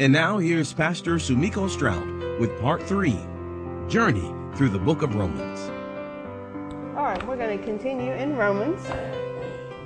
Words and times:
And 0.00 0.12
now 0.12 0.38
here's 0.38 0.72
Pastor 0.72 1.16
Sumiko 1.16 1.68
Stroud 1.68 2.38
with 2.38 2.56
part 2.60 2.84
three, 2.84 3.18
Journey 3.88 4.32
through 4.54 4.68
the 4.68 4.78
book 4.78 5.02
of 5.02 5.16
Romans. 5.16 5.58
All 6.96 7.02
right, 7.02 7.26
we're 7.26 7.36
going 7.36 7.58
to 7.58 7.64
continue 7.64 8.12
in 8.12 8.36
Romans. 8.36 8.80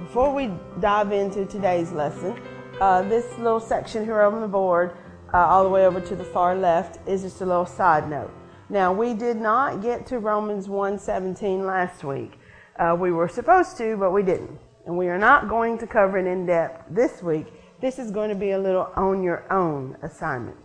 Before 0.07 0.33
we 0.33 0.53
dive 0.79 1.11
into 1.11 1.45
today's 1.47 1.91
lesson, 1.91 2.41
uh, 2.81 3.03
this 3.03 3.27
little 3.39 3.59
section 3.59 4.05
here 4.05 4.23
on 4.23 4.41
the 4.41 4.47
board, 4.47 4.97
uh, 5.35 5.39
all 5.39 5.65
the 5.65 5.69
way 5.69 5.85
over 5.85 6.01
to 6.01 6.15
the 6.15 6.23
far 6.23 6.55
left, 6.55 7.07
is 7.09 7.23
just 7.23 7.41
a 7.41 7.45
little 7.45 7.67
side 7.67 8.09
note. 8.09 8.31
Now, 8.69 8.93
we 8.93 9.15
did 9.15 9.37
not 9.37 9.83
get 9.83 10.07
to 10.07 10.21
Romans 10.21 10.69
1:17 10.69 11.67
last 11.67 12.05
week. 12.05 12.39
Uh, 12.79 12.97
we 12.99 13.11
were 13.11 13.27
supposed 13.27 13.77
to, 13.79 13.97
but 13.97 14.13
we 14.13 14.23
didn't, 14.23 14.61
and 14.87 14.97
we 14.97 15.09
are 15.09 15.19
not 15.19 15.49
going 15.49 15.77
to 15.79 15.89
cover 15.89 16.19
it 16.19 16.27
in 16.27 16.47
depth 16.47 16.85
this 16.89 17.21
week. 17.21 17.53
This 17.81 17.99
is 17.99 18.13
going 18.13 18.29
to 18.29 18.37
be 18.37 18.53
a 18.53 18.59
little 18.59 18.89
on 18.95 19.25
your 19.25 19.43
own 19.53 19.97
assignment. 20.03 20.57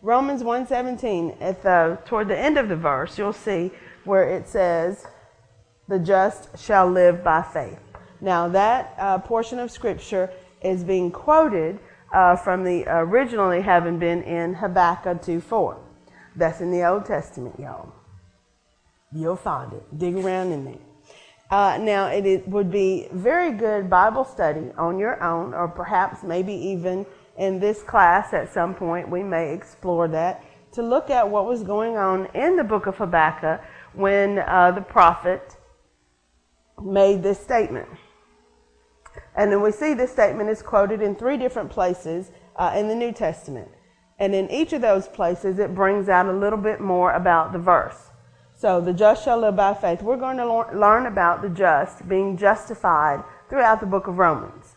Romans 0.00 0.42
1:17 0.42 1.36
at 1.42 1.62
the 1.62 1.98
toward 2.06 2.28
the 2.28 2.38
end 2.38 2.56
of 2.56 2.70
the 2.70 2.76
verse, 2.76 3.18
you'll 3.18 3.34
see 3.34 3.70
where 4.04 4.26
it 4.26 4.48
says, 4.48 5.06
"The 5.88 5.98
just 5.98 6.58
shall 6.58 6.88
live 6.88 7.22
by 7.22 7.42
faith." 7.42 7.83
Now, 8.24 8.48
that 8.48 8.94
uh, 8.96 9.18
portion 9.18 9.58
of 9.58 9.70
scripture 9.70 10.30
is 10.62 10.82
being 10.82 11.10
quoted 11.10 11.78
uh, 12.10 12.36
from 12.36 12.64
the 12.64 12.84
originally 12.88 13.60
having 13.60 13.98
been 13.98 14.22
in 14.22 14.54
Habakkuk 14.54 15.20
2:4. 15.20 15.76
That's 16.34 16.62
in 16.62 16.70
the 16.70 16.88
Old 16.88 17.04
Testament, 17.04 17.60
y'all. 17.60 17.92
You'll 19.12 19.36
find 19.36 19.74
it. 19.74 19.98
Dig 19.98 20.16
around 20.16 20.52
in 20.52 20.64
there. 20.64 20.78
Uh, 21.50 21.76
now, 21.76 22.06
it, 22.06 22.24
it 22.24 22.48
would 22.48 22.72
be 22.72 23.08
very 23.12 23.52
good 23.52 23.90
Bible 23.90 24.24
study 24.24 24.72
on 24.78 24.98
your 24.98 25.22
own, 25.22 25.52
or 25.52 25.68
perhaps 25.68 26.22
maybe 26.22 26.54
even 26.54 27.04
in 27.36 27.60
this 27.60 27.82
class 27.82 28.32
at 28.32 28.54
some 28.54 28.74
point, 28.74 29.10
we 29.10 29.22
may 29.22 29.52
explore 29.52 30.08
that 30.08 30.42
to 30.72 30.82
look 30.82 31.10
at 31.10 31.28
what 31.28 31.44
was 31.44 31.62
going 31.62 31.98
on 31.98 32.24
in 32.34 32.56
the 32.56 32.64
book 32.64 32.86
of 32.86 32.96
Habakkuk 32.96 33.60
when 33.92 34.38
uh, 34.38 34.70
the 34.70 34.80
prophet 34.80 35.58
made 36.82 37.22
this 37.22 37.38
statement. 37.38 37.86
And 39.36 39.50
then 39.50 39.62
we 39.62 39.72
see 39.72 39.94
this 39.94 40.12
statement 40.12 40.48
is 40.48 40.62
quoted 40.62 41.02
in 41.02 41.14
three 41.14 41.36
different 41.36 41.70
places 41.70 42.30
uh, 42.56 42.72
in 42.76 42.88
the 42.88 42.94
New 42.94 43.12
Testament. 43.12 43.68
And 44.18 44.34
in 44.34 44.50
each 44.50 44.72
of 44.72 44.80
those 44.80 45.08
places, 45.08 45.58
it 45.58 45.74
brings 45.74 46.08
out 46.08 46.26
a 46.26 46.32
little 46.32 46.58
bit 46.58 46.80
more 46.80 47.12
about 47.12 47.52
the 47.52 47.58
verse. 47.58 48.10
So, 48.56 48.80
the 48.80 48.92
just 48.92 49.24
shall 49.24 49.40
live 49.40 49.56
by 49.56 49.74
faith. 49.74 50.00
We're 50.02 50.16
going 50.16 50.36
to 50.36 50.46
learn 50.46 51.06
about 51.06 51.42
the 51.42 51.48
just 51.48 52.08
being 52.08 52.36
justified 52.36 53.24
throughout 53.48 53.80
the 53.80 53.86
book 53.86 54.06
of 54.06 54.18
Romans. 54.18 54.76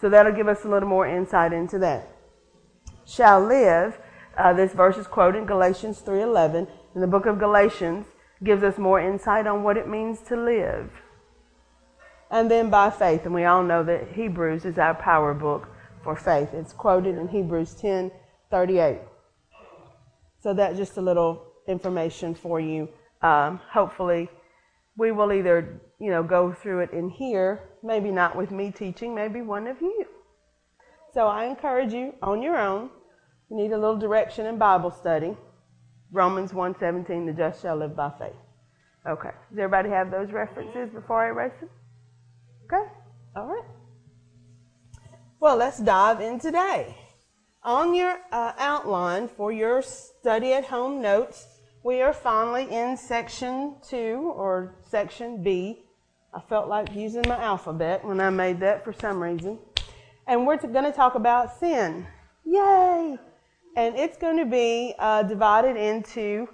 So, 0.00 0.08
that'll 0.08 0.32
give 0.32 0.48
us 0.48 0.64
a 0.64 0.68
little 0.68 0.88
more 0.88 1.06
insight 1.06 1.52
into 1.52 1.78
that. 1.78 2.08
Shall 3.06 3.40
live, 3.40 4.00
uh, 4.36 4.52
this 4.52 4.72
verse 4.72 4.96
is 4.96 5.06
quoted 5.06 5.38
in 5.38 5.46
Galatians 5.46 6.02
3.11. 6.02 6.66
And 6.94 7.02
the 7.02 7.06
book 7.06 7.26
of 7.26 7.38
Galatians 7.38 8.06
gives 8.42 8.64
us 8.64 8.78
more 8.78 9.00
insight 9.00 9.46
on 9.46 9.62
what 9.62 9.76
it 9.76 9.88
means 9.88 10.20
to 10.22 10.36
live 10.36 10.90
and 12.30 12.50
then 12.50 12.70
by 12.70 12.90
faith. 12.90 13.24
And 13.24 13.34
we 13.34 13.44
all 13.44 13.62
know 13.62 13.82
that 13.84 14.12
Hebrews 14.12 14.64
is 14.64 14.78
our 14.78 14.94
power 14.94 15.34
book 15.34 15.68
for 16.02 16.16
faith. 16.16 16.52
It's 16.52 16.72
quoted 16.72 17.16
in 17.16 17.28
Hebrews 17.28 17.74
10 17.74 18.10
38. 18.50 18.98
So 20.40 20.54
that's 20.54 20.76
just 20.76 20.96
a 20.96 21.00
little 21.00 21.42
information 21.66 22.34
for 22.34 22.60
you. 22.60 22.88
Um, 23.22 23.60
hopefully, 23.70 24.28
we 24.96 25.10
will 25.10 25.32
either 25.32 25.80
you 25.98 26.10
know 26.10 26.22
go 26.22 26.52
through 26.52 26.80
it 26.80 26.92
in 26.92 27.08
here, 27.08 27.60
maybe 27.82 28.10
not 28.10 28.36
with 28.36 28.50
me 28.50 28.70
teaching, 28.70 29.14
maybe 29.14 29.42
one 29.42 29.66
of 29.66 29.80
you. 29.80 30.06
So 31.12 31.26
I 31.26 31.46
encourage 31.46 31.92
you 31.92 32.14
on 32.22 32.42
your 32.42 32.56
own. 32.56 32.90
You 33.50 33.56
need 33.56 33.72
a 33.72 33.78
little 33.78 33.98
direction 33.98 34.46
in 34.46 34.58
Bible 34.58 34.90
study. 34.90 35.36
Romans 36.12 36.52
1:17, 36.52 37.26
the 37.26 37.32
just 37.32 37.62
shall 37.62 37.76
live 37.76 37.96
by 37.96 38.10
faith. 38.18 38.36
Okay. 39.06 39.30
Does 39.50 39.58
everybody 39.58 39.90
have 39.90 40.10
those 40.10 40.30
references 40.30 40.90
before 40.90 41.24
I 41.24 41.28
erase 41.28 41.58
them? 41.60 41.70
Okay? 42.66 42.82
All 43.36 43.46
right. 43.46 43.64
Well, 45.38 45.56
let's 45.56 45.78
dive 45.78 46.20
in 46.20 46.40
today. 46.40 46.96
On 47.62 47.94
your 47.94 48.18
uh, 48.32 48.52
outline 48.58 49.28
for 49.28 49.52
your 49.52 49.82
study 49.82 50.52
at 50.52 50.64
home 50.64 51.00
notes, 51.00 51.46
we 51.84 52.02
are 52.02 52.12
finally 52.12 52.68
in 52.68 52.96
section 52.96 53.76
two 53.88 54.32
or 54.34 54.74
section 54.88 55.44
B. 55.44 55.84
I 56.34 56.40
felt 56.40 56.68
like 56.68 56.92
using 56.94 57.22
my 57.28 57.40
alphabet 57.40 58.04
when 58.04 58.20
I 58.20 58.30
made 58.30 58.58
that 58.60 58.84
for 58.84 58.92
some 58.92 59.22
reason. 59.22 59.58
And 60.26 60.44
we're 60.46 60.56
going 60.56 60.84
to 60.84 60.92
talk 60.92 61.14
about 61.14 61.60
sin. 61.60 62.04
Yay! 62.44 63.16
And 63.76 63.94
it's 63.96 64.16
going 64.16 64.38
to 64.38 64.44
be 64.46 64.94
uh, 64.98 65.22
divided 65.22 65.76
into 65.76 66.48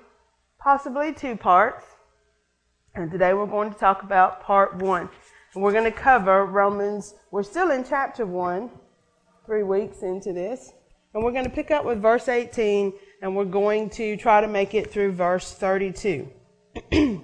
possibly 0.58 1.14
two 1.14 1.36
parts. 1.36 1.86
And 2.94 3.10
today 3.10 3.32
we're 3.32 3.46
going 3.46 3.72
to 3.72 3.78
talk 3.78 4.02
about 4.02 4.42
part 4.42 4.76
one. 4.76 5.08
We're 5.54 5.72
going 5.72 5.84
to 5.84 5.90
cover 5.90 6.46
Romans. 6.46 7.14
We're 7.30 7.42
still 7.42 7.70
in 7.72 7.84
chapter 7.84 8.24
1, 8.24 8.70
three 9.44 9.62
weeks 9.62 10.02
into 10.02 10.32
this. 10.32 10.72
And 11.12 11.22
we're 11.22 11.32
going 11.32 11.44
to 11.44 11.50
pick 11.50 11.70
up 11.70 11.84
with 11.84 12.00
verse 12.00 12.26
18 12.26 12.92
and 13.20 13.36
we're 13.36 13.44
going 13.44 13.90
to 13.90 14.16
try 14.16 14.40
to 14.40 14.48
make 14.48 14.72
it 14.72 14.90
through 14.90 15.12
verse 15.12 15.52
32. 15.52 16.26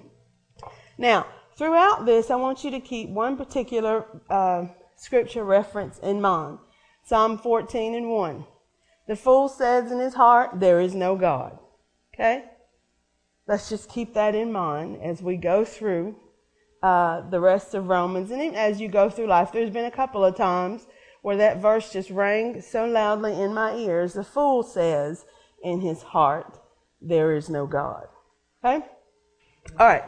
now, 0.98 1.26
throughout 1.56 2.04
this, 2.04 2.30
I 2.30 2.36
want 2.36 2.64
you 2.64 2.70
to 2.72 2.80
keep 2.80 3.08
one 3.08 3.38
particular 3.38 4.04
uh, 4.28 4.66
scripture 4.96 5.44
reference 5.44 5.98
in 6.00 6.20
mind 6.20 6.58
Psalm 7.04 7.38
14 7.38 7.94
and 7.94 8.10
1. 8.10 8.44
The 9.06 9.16
fool 9.16 9.48
says 9.48 9.90
in 9.90 10.00
his 10.00 10.12
heart, 10.12 10.60
There 10.60 10.80
is 10.80 10.94
no 10.94 11.16
God. 11.16 11.58
Okay? 12.14 12.44
Let's 13.46 13.70
just 13.70 13.88
keep 13.88 14.12
that 14.12 14.34
in 14.34 14.52
mind 14.52 15.00
as 15.00 15.22
we 15.22 15.36
go 15.36 15.64
through 15.64 16.16
uh, 16.82 17.28
the 17.28 17.40
rest 17.40 17.74
of 17.74 17.88
Romans. 17.88 18.30
And 18.30 18.54
as 18.54 18.80
you 18.80 18.88
go 18.88 19.10
through 19.10 19.26
life, 19.26 19.50
there's 19.52 19.70
been 19.70 19.84
a 19.84 19.90
couple 19.90 20.24
of 20.24 20.36
times 20.36 20.86
where 21.22 21.36
that 21.36 21.60
verse 21.60 21.92
just 21.92 22.10
rang 22.10 22.60
so 22.60 22.86
loudly 22.86 23.40
in 23.40 23.52
my 23.54 23.74
ears. 23.74 24.14
The 24.14 24.24
fool 24.24 24.62
says 24.62 25.24
in 25.62 25.80
his 25.80 26.02
heart, 26.02 26.58
There 27.00 27.34
is 27.34 27.48
no 27.48 27.66
God. 27.66 28.06
Okay? 28.64 28.84
All 29.78 29.86
right. 29.86 30.04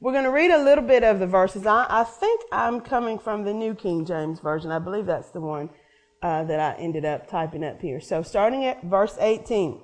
We're 0.00 0.12
going 0.12 0.24
to 0.24 0.30
read 0.30 0.50
a 0.50 0.62
little 0.62 0.84
bit 0.84 1.02
of 1.02 1.18
the 1.18 1.26
verses. 1.26 1.66
I, 1.66 1.86
I 1.88 2.04
think 2.04 2.42
I'm 2.52 2.80
coming 2.80 3.18
from 3.18 3.44
the 3.44 3.54
New 3.54 3.74
King 3.74 4.04
James 4.04 4.40
Version. 4.40 4.70
I 4.70 4.78
believe 4.78 5.06
that's 5.06 5.30
the 5.30 5.40
one 5.40 5.70
uh, 6.22 6.44
that 6.44 6.60
I 6.60 6.80
ended 6.80 7.04
up 7.04 7.28
typing 7.28 7.64
up 7.64 7.80
here. 7.80 8.00
So, 8.00 8.22
starting 8.22 8.64
at 8.64 8.82
verse 8.82 9.16
18. 9.18 9.80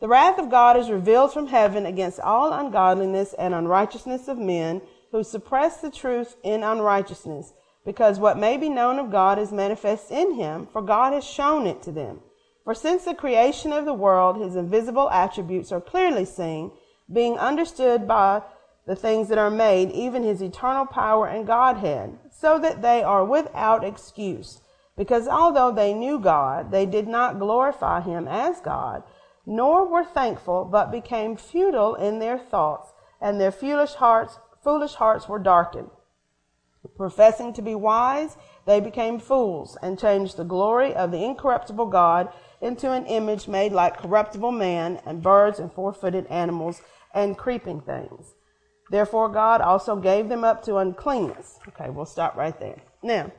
The 0.00 0.08
wrath 0.08 0.38
of 0.38 0.50
God 0.50 0.78
is 0.78 0.88
revealed 0.88 1.32
from 1.32 1.48
heaven 1.48 1.84
against 1.84 2.20
all 2.20 2.52
ungodliness 2.52 3.34
and 3.34 3.52
unrighteousness 3.52 4.28
of 4.28 4.38
men 4.38 4.80
who 5.12 5.22
suppress 5.22 5.78
the 5.78 5.90
truth 5.90 6.36
in 6.42 6.62
unrighteousness, 6.62 7.52
because 7.84 8.20
what 8.20 8.38
may 8.38 8.56
be 8.56 8.68
known 8.68 8.98
of 8.98 9.10
God 9.10 9.38
is 9.38 9.52
manifest 9.52 10.10
in 10.10 10.34
him, 10.34 10.68
for 10.72 10.82
God 10.82 11.12
has 11.12 11.24
shown 11.24 11.66
it 11.66 11.82
to 11.82 11.92
them. 11.92 12.20
For 12.64 12.74
since 12.74 13.04
the 13.04 13.14
creation 13.14 13.72
of 13.72 13.84
the 13.84 13.94
world, 13.94 14.36
his 14.36 14.54
invisible 14.54 15.10
attributes 15.10 15.72
are 15.72 15.80
clearly 15.80 16.24
seen, 16.24 16.70
being 17.12 17.38
understood 17.38 18.06
by 18.06 18.42
the 18.86 18.94
things 18.94 19.28
that 19.28 19.38
are 19.38 19.50
made, 19.50 19.90
even 19.92 20.22
his 20.22 20.40
eternal 20.42 20.86
power 20.86 21.26
and 21.26 21.46
Godhead, 21.46 22.18
so 22.30 22.58
that 22.58 22.82
they 22.82 23.02
are 23.02 23.24
without 23.24 23.84
excuse. 23.84 24.60
Because 24.96 25.26
although 25.26 25.72
they 25.72 25.94
knew 25.94 26.18
God, 26.18 26.70
they 26.70 26.86
did 26.86 27.08
not 27.08 27.38
glorify 27.38 28.00
him 28.00 28.28
as 28.28 28.60
God, 28.60 29.02
nor 29.46 29.86
were 29.86 30.04
thankful, 30.04 30.64
but 30.64 30.92
became 30.92 31.36
futile 31.36 31.94
in 31.94 32.18
their 32.18 32.38
thoughts, 32.38 32.92
and 33.20 33.40
their 33.40 33.52
foolish 33.52 33.94
hearts 33.94 34.38
foolish 34.62 34.94
hearts 34.94 35.28
were 35.28 35.38
darkened. 35.38 35.90
Professing 36.96 37.52
to 37.52 37.62
be 37.62 37.74
wise, 37.74 38.36
they 38.66 38.80
became 38.80 39.18
fools 39.18 39.76
and 39.82 39.98
changed 39.98 40.36
the 40.36 40.44
glory 40.44 40.94
of 40.94 41.10
the 41.10 41.24
incorruptible 41.24 41.86
God 41.86 42.32
into 42.60 42.92
an 42.92 43.06
image 43.06 43.48
made 43.48 43.72
like 43.72 43.98
corruptible 43.98 44.52
man 44.52 45.00
and 45.04 45.22
birds 45.22 45.58
and 45.58 45.72
four 45.72 45.92
footed 45.92 46.26
animals 46.26 46.82
and 47.14 47.36
creeping 47.36 47.80
things. 47.80 48.34
Therefore, 48.90 49.28
God 49.28 49.60
also 49.60 49.96
gave 49.96 50.28
them 50.28 50.42
up 50.42 50.62
to 50.64 50.76
uncleanness. 50.76 51.58
Okay, 51.68 51.90
we'll 51.90 52.06
stop 52.06 52.36
right 52.36 52.58
there. 52.58 52.80
Now, 53.02 53.30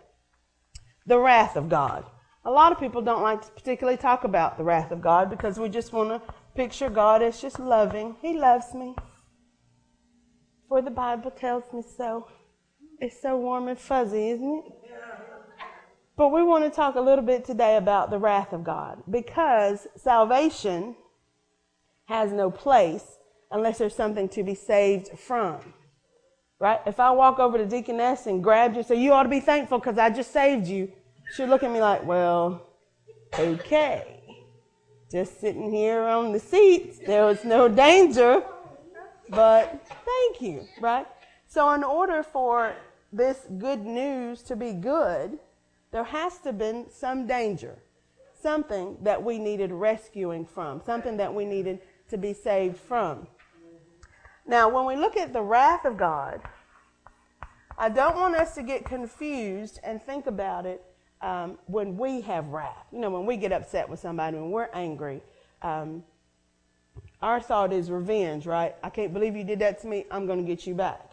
the 1.05 1.19
wrath 1.19 1.55
of 1.55 1.69
God. 1.69 2.05
A 2.45 2.51
lot 2.51 2.71
of 2.71 2.79
people 2.79 3.01
don't 3.01 3.21
like 3.21 3.41
to 3.41 3.51
particularly 3.51 3.97
talk 3.97 4.23
about 4.23 4.57
the 4.57 4.63
wrath 4.63 4.91
of 4.91 5.01
God 5.01 5.29
because 5.29 5.59
we 5.59 5.69
just 5.69 5.93
want 5.93 6.09
to 6.09 6.33
picture 6.55 6.89
God 6.89 7.21
as 7.21 7.41
just 7.41 7.59
loving. 7.59 8.15
He 8.21 8.33
loves 8.33 8.73
me 8.73 8.95
for 10.71 10.81
the 10.81 10.89
Bible 10.89 11.31
tells 11.31 11.65
me 11.73 11.83
so. 11.97 12.29
It's 13.01 13.21
so 13.21 13.35
warm 13.35 13.67
and 13.67 13.77
fuzzy, 13.77 14.29
isn't 14.29 14.63
it? 14.65 14.71
But 16.15 16.29
we 16.29 16.43
want 16.43 16.63
to 16.63 16.69
talk 16.69 16.95
a 16.95 17.01
little 17.01 17.25
bit 17.25 17.43
today 17.43 17.75
about 17.75 18.09
the 18.09 18.17
wrath 18.17 18.53
of 18.53 18.63
God 18.63 19.03
because 19.11 19.85
salvation 19.97 20.95
has 22.05 22.31
no 22.31 22.49
place 22.49 23.03
unless 23.51 23.79
there's 23.79 23.93
something 23.93 24.29
to 24.29 24.43
be 24.43 24.55
saved 24.55 25.09
from. 25.19 25.59
Right? 26.57 26.79
If 26.85 27.01
I 27.01 27.11
walk 27.11 27.37
over 27.37 27.57
to 27.57 27.65
Deaconess 27.65 28.25
and 28.27 28.41
grab 28.41 28.71
you 28.71 28.77
and 28.77 28.87
say, 28.87 28.95
You 28.95 29.11
ought 29.11 29.23
to 29.23 29.29
be 29.29 29.41
thankful 29.41 29.79
because 29.79 29.97
I 29.97 30.09
just 30.09 30.31
saved 30.31 30.67
you, 30.67 30.89
she'll 31.35 31.47
look 31.47 31.63
at 31.63 31.71
me 31.71 31.81
like, 31.81 32.05
Well, 32.05 32.65
okay. 33.37 34.21
Just 35.11 35.41
sitting 35.41 35.69
here 35.69 36.03
on 36.03 36.31
the 36.31 36.39
seats, 36.39 36.97
there 37.05 37.25
was 37.25 37.43
no 37.43 37.67
danger, 37.67 38.41
but 39.31 39.87
thank 40.05 40.41
you, 40.41 40.67
right? 40.79 41.07
So, 41.47 41.71
in 41.73 41.83
order 41.83 42.21
for 42.21 42.73
this 43.11 43.47
good 43.57 43.85
news 43.85 44.41
to 44.43 44.55
be 44.55 44.73
good, 44.73 45.39
there 45.91 46.03
has 46.03 46.37
to 46.39 46.53
been 46.53 46.85
some 46.89 47.27
danger, 47.27 47.77
something 48.39 48.97
that 49.01 49.21
we 49.21 49.39
needed 49.39 49.71
rescuing 49.71 50.45
from, 50.45 50.81
something 50.85 51.17
that 51.17 51.33
we 51.33 51.45
needed 51.45 51.79
to 52.09 52.17
be 52.17 52.33
saved 52.33 52.77
from. 52.77 53.27
Now, 54.45 54.69
when 54.69 54.85
we 54.85 54.95
look 54.95 55.17
at 55.17 55.33
the 55.33 55.41
wrath 55.41 55.85
of 55.85 55.97
God, 55.97 56.41
I 57.77 57.89
don't 57.89 58.15
want 58.15 58.35
us 58.35 58.55
to 58.55 58.63
get 58.63 58.85
confused 58.85 59.79
and 59.83 60.01
think 60.01 60.27
about 60.27 60.65
it 60.65 60.83
um, 61.21 61.57
when 61.67 61.97
we 61.97 62.21
have 62.21 62.47
wrath. 62.47 62.85
You 62.91 62.99
know, 62.99 63.09
when 63.09 63.25
we 63.25 63.37
get 63.37 63.51
upset 63.51 63.87
with 63.87 63.99
somebody, 63.99 64.37
when 64.37 64.51
we're 64.51 64.69
angry, 64.73 65.21
um, 65.61 66.03
our 67.21 67.39
thought 67.39 67.71
is 67.71 67.91
revenge, 67.91 68.45
right? 68.45 68.75
I 68.83 68.89
can't 68.89 69.13
believe 69.13 69.35
you 69.35 69.43
did 69.43 69.59
that 69.59 69.81
to 69.81 69.87
me. 69.87 70.05
I'm 70.09 70.25
going 70.25 70.39
to 70.39 70.45
get 70.45 70.65
you 70.65 70.73
back. 70.73 71.11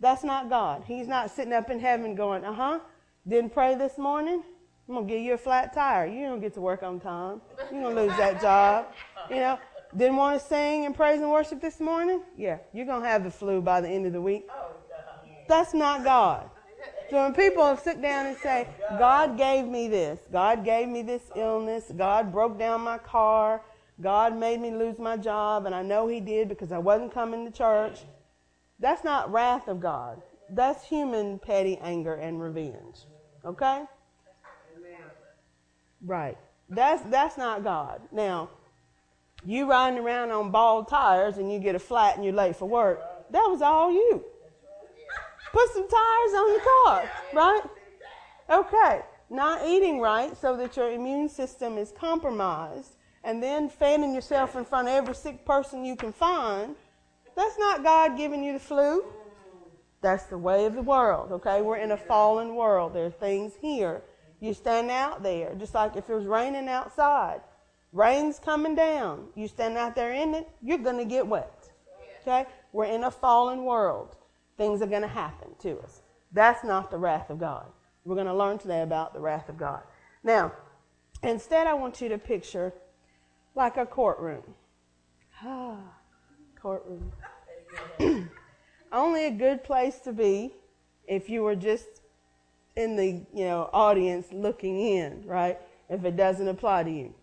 That's 0.00 0.24
not 0.24 0.48
God. 0.48 0.84
He's 0.86 1.06
not 1.06 1.30
sitting 1.30 1.52
up 1.52 1.70
in 1.70 1.80
heaven 1.80 2.14
going, 2.14 2.44
uh 2.44 2.52
huh, 2.52 2.80
didn't 3.26 3.52
pray 3.52 3.74
this 3.74 3.98
morning? 3.98 4.42
I'm 4.88 4.94
going 4.94 5.06
to 5.06 5.12
give 5.12 5.22
you 5.22 5.34
a 5.34 5.38
flat 5.38 5.74
tire. 5.74 6.06
You 6.06 6.26
don't 6.26 6.40
get 6.40 6.54
to 6.54 6.60
work 6.60 6.82
on 6.82 7.00
time. 7.00 7.40
You're 7.72 7.82
going 7.82 7.96
to 7.96 8.02
lose 8.02 8.16
that 8.18 8.40
job. 8.40 8.86
You 9.28 9.36
know, 9.36 9.58
didn't 9.96 10.16
want 10.16 10.40
to 10.40 10.46
sing 10.46 10.86
and 10.86 10.94
praise 10.94 11.20
and 11.20 11.30
worship 11.30 11.60
this 11.60 11.80
morning? 11.80 12.22
Yeah, 12.36 12.58
you're 12.72 12.86
going 12.86 13.02
to 13.02 13.08
have 13.08 13.24
the 13.24 13.30
flu 13.30 13.60
by 13.60 13.80
the 13.80 13.88
end 13.88 14.06
of 14.06 14.12
the 14.12 14.20
week. 14.20 14.48
That's 15.48 15.74
not 15.74 16.04
God. 16.04 16.50
So 17.10 17.22
when 17.22 17.34
people 17.34 17.76
sit 17.76 18.02
down 18.02 18.26
and 18.26 18.36
say, 18.36 18.68
God 18.98 19.36
gave 19.36 19.66
me 19.66 19.88
this, 19.88 20.18
God 20.32 20.64
gave 20.64 20.88
me 20.88 21.02
this 21.02 21.22
illness, 21.36 21.92
God 21.96 22.32
broke 22.32 22.58
down 22.58 22.80
my 22.80 22.98
car, 22.98 23.62
God 24.00 24.36
made 24.36 24.60
me 24.60 24.70
lose 24.70 24.98
my 24.98 25.16
job, 25.16 25.66
and 25.66 25.74
I 25.74 25.82
know 25.82 26.06
He 26.06 26.20
did 26.20 26.48
because 26.48 26.72
I 26.72 26.78
wasn't 26.78 27.14
coming 27.14 27.44
to 27.44 27.50
church, 27.50 28.00
that's 28.78 29.04
not 29.04 29.32
wrath 29.32 29.68
of 29.68 29.80
God. 29.80 30.20
That's 30.50 30.84
human 30.84 31.38
petty 31.38 31.78
anger 31.78 32.14
and 32.14 32.40
revenge. 32.40 33.06
Okay? 33.44 33.84
Right. 36.04 36.36
That's 36.68 37.02
that's 37.10 37.38
not 37.38 37.64
God. 37.64 38.02
Now, 38.12 38.50
you 39.44 39.68
riding 39.68 39.98
around 39.98 40.30
on 40.30 40.50
bald 40.50 40.88
tires 40.88 41.38
and 41.38 41.52
you 41.52 41.58
get 41.58 41.74
a 41.74 41.78
flat 41.78 42.16
and 42.16 42.24
you're 42.24 42.34
late 42.34 42.56
for 42.56 42.68
work. 42.68 43.00
That 43.30 43.46
was 43.48 43.62
all 43.62 43.90
you. 43.90 44.24
Put 45.52 45.72
some 45.72 45.88
tires 45.88 46.34
on 46.34 46.52
the 46.52 46.60
car, 46.60 47.10
right? 47.32 47.62
Okay. 48.50 49.00
Not 49.30 49.66
eating 49.66 50.00
right 50.00 50.36
so 50.36 50.56
that 50.56 50.76
your 50.76 50.92
immune 50.92 51.28
system 51.28 51.78
is 51.78 51.92
compromised 51.92 52.95
and 53.26 53.42
then 53.42 53.68
fanning 53.68 54.14
yourself 54.14 54.54
in 54.54 54.64
front 54.64 54.86
of 54.86 54.94
every 54.94 55.14
sick 55.14 55.44
person 55.44 55.84
you 55.84 55.96
can 55.96 56.12
find. 56.12 56.76
That's 57.34 57.58
not 57.58 57.82
God 57.82 58.16
giving 58.16 58.42
you 58.44 58.52
the 58.52 58.60
flu. 58.60 59.04
That's 60.00 60.24
the 60.26 60.38
way 60.38 60.64
of 60.64 60.76
the 60.76 60.82
world, 60.82 61.32
okay? 61.32 61.60
We're 61.60 61.78
in 61.78 61.90
a 61.90 61.96
fallen 61.96 62.54
world. 62.54 62.94
There 62.94 63.06
are 63.06 63.10
things 63.10 63.54
here. 63.60 64.02
You 64.38 64.54
stand 64.54 64.92
out 64.92 65.24
there, 65.24 65.56
just 65.56 65.74
like 65.74 65.96
if 65.96 66.08
it 66.08 66.14
was 66.14 66.26
raining 66.26 66.68
outside. 66.68 67.40
Rain's 67.92 68.38
coming 68.38 68.76
down. 68.76 69.26
You 69.34 69.48
stand 69.48 69.76
out 69.76 69.96
there 69.96 70.12
in 70.12 70.32
it, 70.32 70.48
you're 70.62 70.78
going 70.78 70.98
to 70.98 71.04
get 71.04 71.26
wet. 71.26 71.68
Okay? 72.22 72.46
We're 72.72 72.84
in 72.84 73.02
a 73.02 73.10
fallen 73.10 73.64
world. 73.64 74.14
Things 74.56 74.80
are 74.82 74.86
going 74.86 75.02
to 75.02 75.08
happen 75.08 75.48
to 75.62 75.80
us. 75.80 76.02
That's 76.30 76.62
not 76.62 76.92
the 76.92 76.98
wrath 76.98 77.28
of 77.30 77.40
God. 77.40 77.66
We're 78.04 78.14
going 78.14 78.28
to 78.28 78.34
learn 78.34 78.58
today 78.58 78.82
about 78.82 79.14
the 79.14 79.20
wrath 79.20 79.48
of 79.48 79.58
God. 79.58 79.82
Now, 80.22 80.52
instead, 81.24 81.66
I 81.66 81.74
want 81.74 82.00
you 82.00 82.08
to 82.10 82.18
picture 82.18 82.72
like 83.56 83.76
a 83.76 83.86
courtroom. 83.86 84.42
Ah, 85.42 85.78
courtroom. 86.60 87.12
only 88.92 89.26
a 89.26 89.30
good 89.30 89.64
place 89.64 89.98
to 90.00 90.12
be 90.12 90.52
if 91.06 91.28
you 91.28 91.42
were 91.42 91.56
just 91.56 92.02
in 92.76 92.96
the 92.96 93.24
you 93.34 93.44
know 93.44 93.70
audience 93.72 94.28
looking 94.32 94.78
in, 94.78 95.24
right? 95.26 95.58
If 95.88 96.04
it 96.04 96.16
doesn't 96.16 96.48
apply 96.48 96.84
to 96.84 96.90
you. 96.90 97.14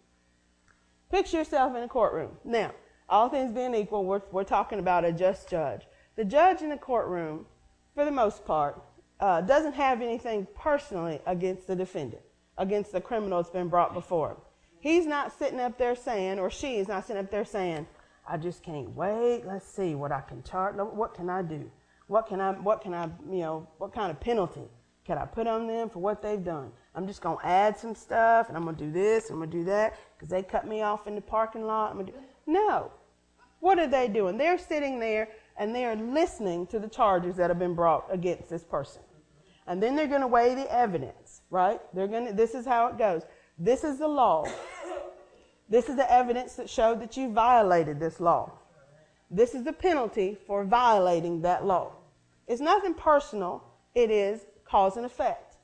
Picture 1.12 1.38
yourself 1.38 1.76
in 1.76 1.84
a 1.84 1.88
courtroom. 1.88 2.32
Now, 2.44 2.72
all 3.08 3.30
things 3.30 3.52
being 3.52 3.76
equal, 3.76 4.06
we're, 4.06 4.22
we're 4.32 4.44
talking 4.46 4.80
about 4.80 5.06
a 5.06 5.12
just 5.12 5.50
judge. 5.50 5.82
The 6.16 6.26
judge 6.26 6.62
in 6.62 6.70
the 6.70 6.78
courtroom, 6.78 7.46
for 7.94 8.06
the 8.06 8.12
most 8.12 8.46
part, 8.46 8.82
uh, 9.20 9.42
doesn't 9.42 9.74
have 9.74 10.02
anything 10.02 10.48
personally 10.56 11.20
against 11.26 11.68
the 11.68 11.76
defendant, 11.76 12.24
against 12.58 12.94
the 12.94 13.02
criminal 13.02 13.44
that's 13.44 13.54
been 13.54 13.68
brought 13.68 13.94
before 13.94 14.32
him. 14.32 14.38
He's 14.84 15.06
not 15.06 15.32
sitting 15.32 15.62
up 15.62 15.78
there 15.78 15.96
saying, 15.96 16.40
or 16.40 16.50
she's 16.50 16.90
not 16.90 17.08
sitting 17.08 17.22
up 17.22 17.32
there 17.32 17.46
saying, 17.46 17.88
I 18.28 18.36
just 18.36 18.64
can't 18.64 18.94
wait. 18.94 19.44
Let's 19.48 19.66
see 19.66 19.96
what 19.96 20.12
I 20.12 20.20
can 20.20 20.44
charge. 20.44 20.76
What 20.76 21.14
can 21.14 21.30
I 21.30 21.42
do? 21.42 21.72
What 22.08 22.28
can 22.28 22.42
I, 22.42 22.52
what 22.52 22.82
can 22.82 22.94
I, 22.94 23.06
you 23.32 23.40
know, 23.40 23.68
what 23.78 23.94
kind 23.94 24.12
of 24.12 24.20
penalty 24.20 24.68
can 25.06 25.18
I 25.18 25.24
put 25.24 25.48
on 25.48 25.68
them 25.68 25.90
for 25.90 26.00
what 26.00 26.22
they've 26.22 26.44
done? 26.44 26.70
I'm 26.96 27.08
just 27.08 27.22
going 27.22 27.38
to 27.38 27.46
add 27.46 27.78
some 27.80 27.96
stuff 27.96 28.50
and 28.50 28.58
I'm 28.58 28.66
going 28.66 28.76
to 28.76 28.84
do 28.84 28.92
this, 28.92 29.30
and 29.30 29.36
I'm 29.36 29.40
going 29.40 29.52
to 29.52 29.58
do 29.60 29.64
that 29.68 29.98
because 30.18 30.28
they 30.28 30.44
cut 30.44 30.68
me 30.68 30.82
off 30.82 31.08
in 31.08 31.16
the 31.16 31.22
parking 31.22 31.66
lot. 31.66 31.92
I'm 31.92 32.00
gonna 32.00 32.12
do... 32.12 32.18
No. 32.46 32.92
What 33.62 33.80
are 33.80 33.88
they 33.88 34.10
doing? 34.10 34.38
They're 34.38 34.58
sitting 34.58 35.00
there 35.00 35.30
and 35.58 35.74
they 35.74 35.86
are 35.86 35.96
listening 35.96 36.68
to 36.68 36.78
the 36.78 36.90
charges 36.90 37.38
that 37.38 37.50
have 37.50 37.58
been 37.58 37.74
brought 37.74 38.06
against 38.12 38.50
this 38.50 38.66
person. 38.66 39.02
And 39.66 39.82
then 39.82 39.96
they're 39.96 40.08
going 40.08 40.20
to 40.20 40.28
weigh 40.28 40.56
the 40.56 40.70
evidence, 40.70 41.40
right? 41.50 41.80
They're 41.94 42.10
going 42.10 42.28
to, 42.28 42.34
this 42.34 42.54
is 42.54 42.66
how 42.66 42.88
it 42.88 42.98
goes. 42.98 43.22
This 43.58 43.86
is 43.86 44.00
the 44.00 44.08
law. 44.08 44.46
This 45.74 45.90
is 45.90 45.96
the 45.96 46.14
evidence 46.14 46.54
that 46.58 46.70
showed 46.70 47.02
that 47.02 47.18
you 47.18 47.34
violated 47.34 48.00
this 48.00 48.20
law. 48.20 48.52
This 49.32 49.56
is 49.56 49.64
the 49.64 49.74
penalty 49.74 50.38
for 50.46 50.64
violating 50.64 51.42
that 51.42 51.66
law. 51.66 51.94
It's 52.48 52.62
nothing 52.62 52.94
personal, 52.94 53.64
it 53.96 54.12
is 54.12 54.42
cause 54.66 54.98
and 54.98 55.06
effect. 55.06 55.56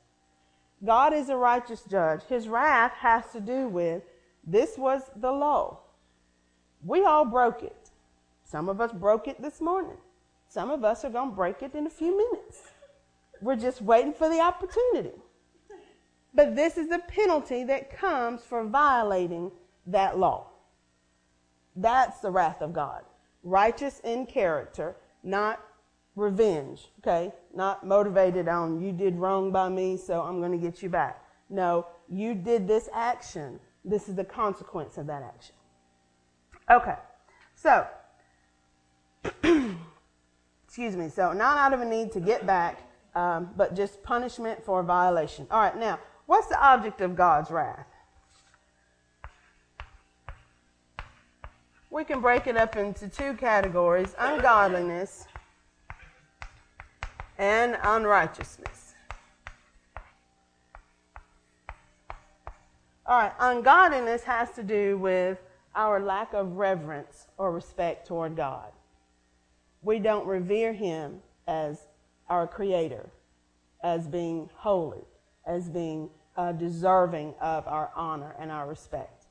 God 0.83 1.13
is 1.13 1.29
a 1.29 1.35
righteous 1.35 1.83
judge. 1.83 2.23
His 2.23 2.47
wrath 2.47 2.93
has 2.93 3.31
to 3.33 3.39
do 3.39 3.67
with 3.67 4.01
this 4.43 4.79
was 4.79 5.03
the 5.15 5.31
law. 5.31 5.77
We 6.83 7.05
all 7.05 7.25
broke 7.25 7.61
it. 7.61 7.91
Some 8.43 8.67
of 8.67 8.81
us 8.81 8.91
broke 8.91 9.27
it 9.27 9.39
this 9.39 9.61
morning. 9.61 9.97
Some 10.47 10.71
of 10.71 10.83
us 10.83 11.05
are 11.05 11.11
going 11.11 11.29
to 11.29 11.35
break 11.35 11.61
it 11.61 11.75
in 11.75 11.85
a 11.85 11.91
few 11.91 12.17
minutes. 12.17 12.63
We're 13.43 13.57
just 13.57 13.79
waiting 13.79 14.13
for 14.13 14.27
the 14.27 14.39
opportunity. 14.39 15.21
But 16.33 16.55
this 16.55 16.79
is 16.79 16.89
the 16.89 16.97
penalty 16.97 17.63
that 17.65 17.95
comes 17.95 18.41
for 18.41 18.63
violating 18.63 19.51
that 19.87 20.17
law. 20.17 20.47
That's 21.75 22.19
the 22.19 22.31
wrath 22.31 22.61
of 22.61 22.73
God. 22.73 23.03
Righteous 23.43 23.99
in 24.03 24.25
character, 24.25 24.95
not 25.23 25.63
revenge, 26.15 26.89
okay? 26.99 27.33
Not 27.53 27.85
motivated 27.85 28.47
on 28.47 28.81
you 28.81 28.91
did 28.91 29.15
wrong 29.15 29.51
by 29.51 29.69
me, 29.69 29.97
so 29.97 30.21
I'm 30.21 30.39
going 30.39 30.51
to 30.51 30.57
get 30.57 30.83
you 30.83 30.89
back. 30.89 31.23
No, 31.49 31.87
you 32.09 32.35
did 32.35 32.67
this 32.67 32.89
action. 32.93 33.59
This 33.85 34.09
is 34.09 34.15
the 34.15 34.25
consequence 34.25 34.97
of 34.97 35.07
that 35.07 35.23
action. 35.23 35.55
Okay, 36.69 36.97
so, 37.55 37.87
excuse 40.65 40.95
me, 40.95 41.09
so 41.09 41.33
not 41.33 41.57
out 41.57 41.73
of 41.73 41.81
a 41.81 41.85
need 41.85 42.11
to 42.11 42.19
get 42.19 42.45
back, 42.45 42.83
um, 43.15 43.49
but 43.57 43.75
just 43.75 44.03
punishment 44.03 44.63
for 44.63 44.83
violation. 44.83 45.47
All 45.49 45.59
right, 45.59 45.77
now, 45.77 45.99
what's 46.25 46.47
the 46.47 46.61
object 46.63 47.01
of 47.01 47.15
God's 47.15 47.49
wrath? 47.49 47.87
We 51.89 52.03
can 52.03 52.21
break 52.21 52.47
it 52.47 52.55
up 52.55 52.75
into 52.75 53.07
two 53.07 53.33
categories 53.33 54.15
ungodliness 54.19 55.25
and 57.37 57.77
unrighteousness. 57.81 58.93
All 63.05 63.17
right, 63.17 63.31
ungodliness 63.39 64.23
has 64.23 64.51
to 64.51 64.63
do 64.63 64.97
with 64.97 65.39
our 65.75 65.99
lack 65.99 66.33
of 66.33 66.57
reverence 66.57 67.27
or 67.37 67.51
respect 67.51 68.05
toward 68.05 68.35
God. 68.35 68.71
We 69.81 69.97
don't 69.97 70.27
revere 70.27 70.73
Him 70.73 71.21
as 71.47 71.87
our 72.29 72.45
Creator, 72.45 73.09
as 73.83 74.07
being 74.07 74.49
holy, 74.53 75.05
as 75.47 75.69
being 75.69 76.09
uh, 76.37 76.51
deserving 76.51 77.33
of 77.41 77.67
our 77.67 77.89
honor 77.95 78.35
and 78.37 78.51
our 78.51 78.67
respect. 78.67 79.25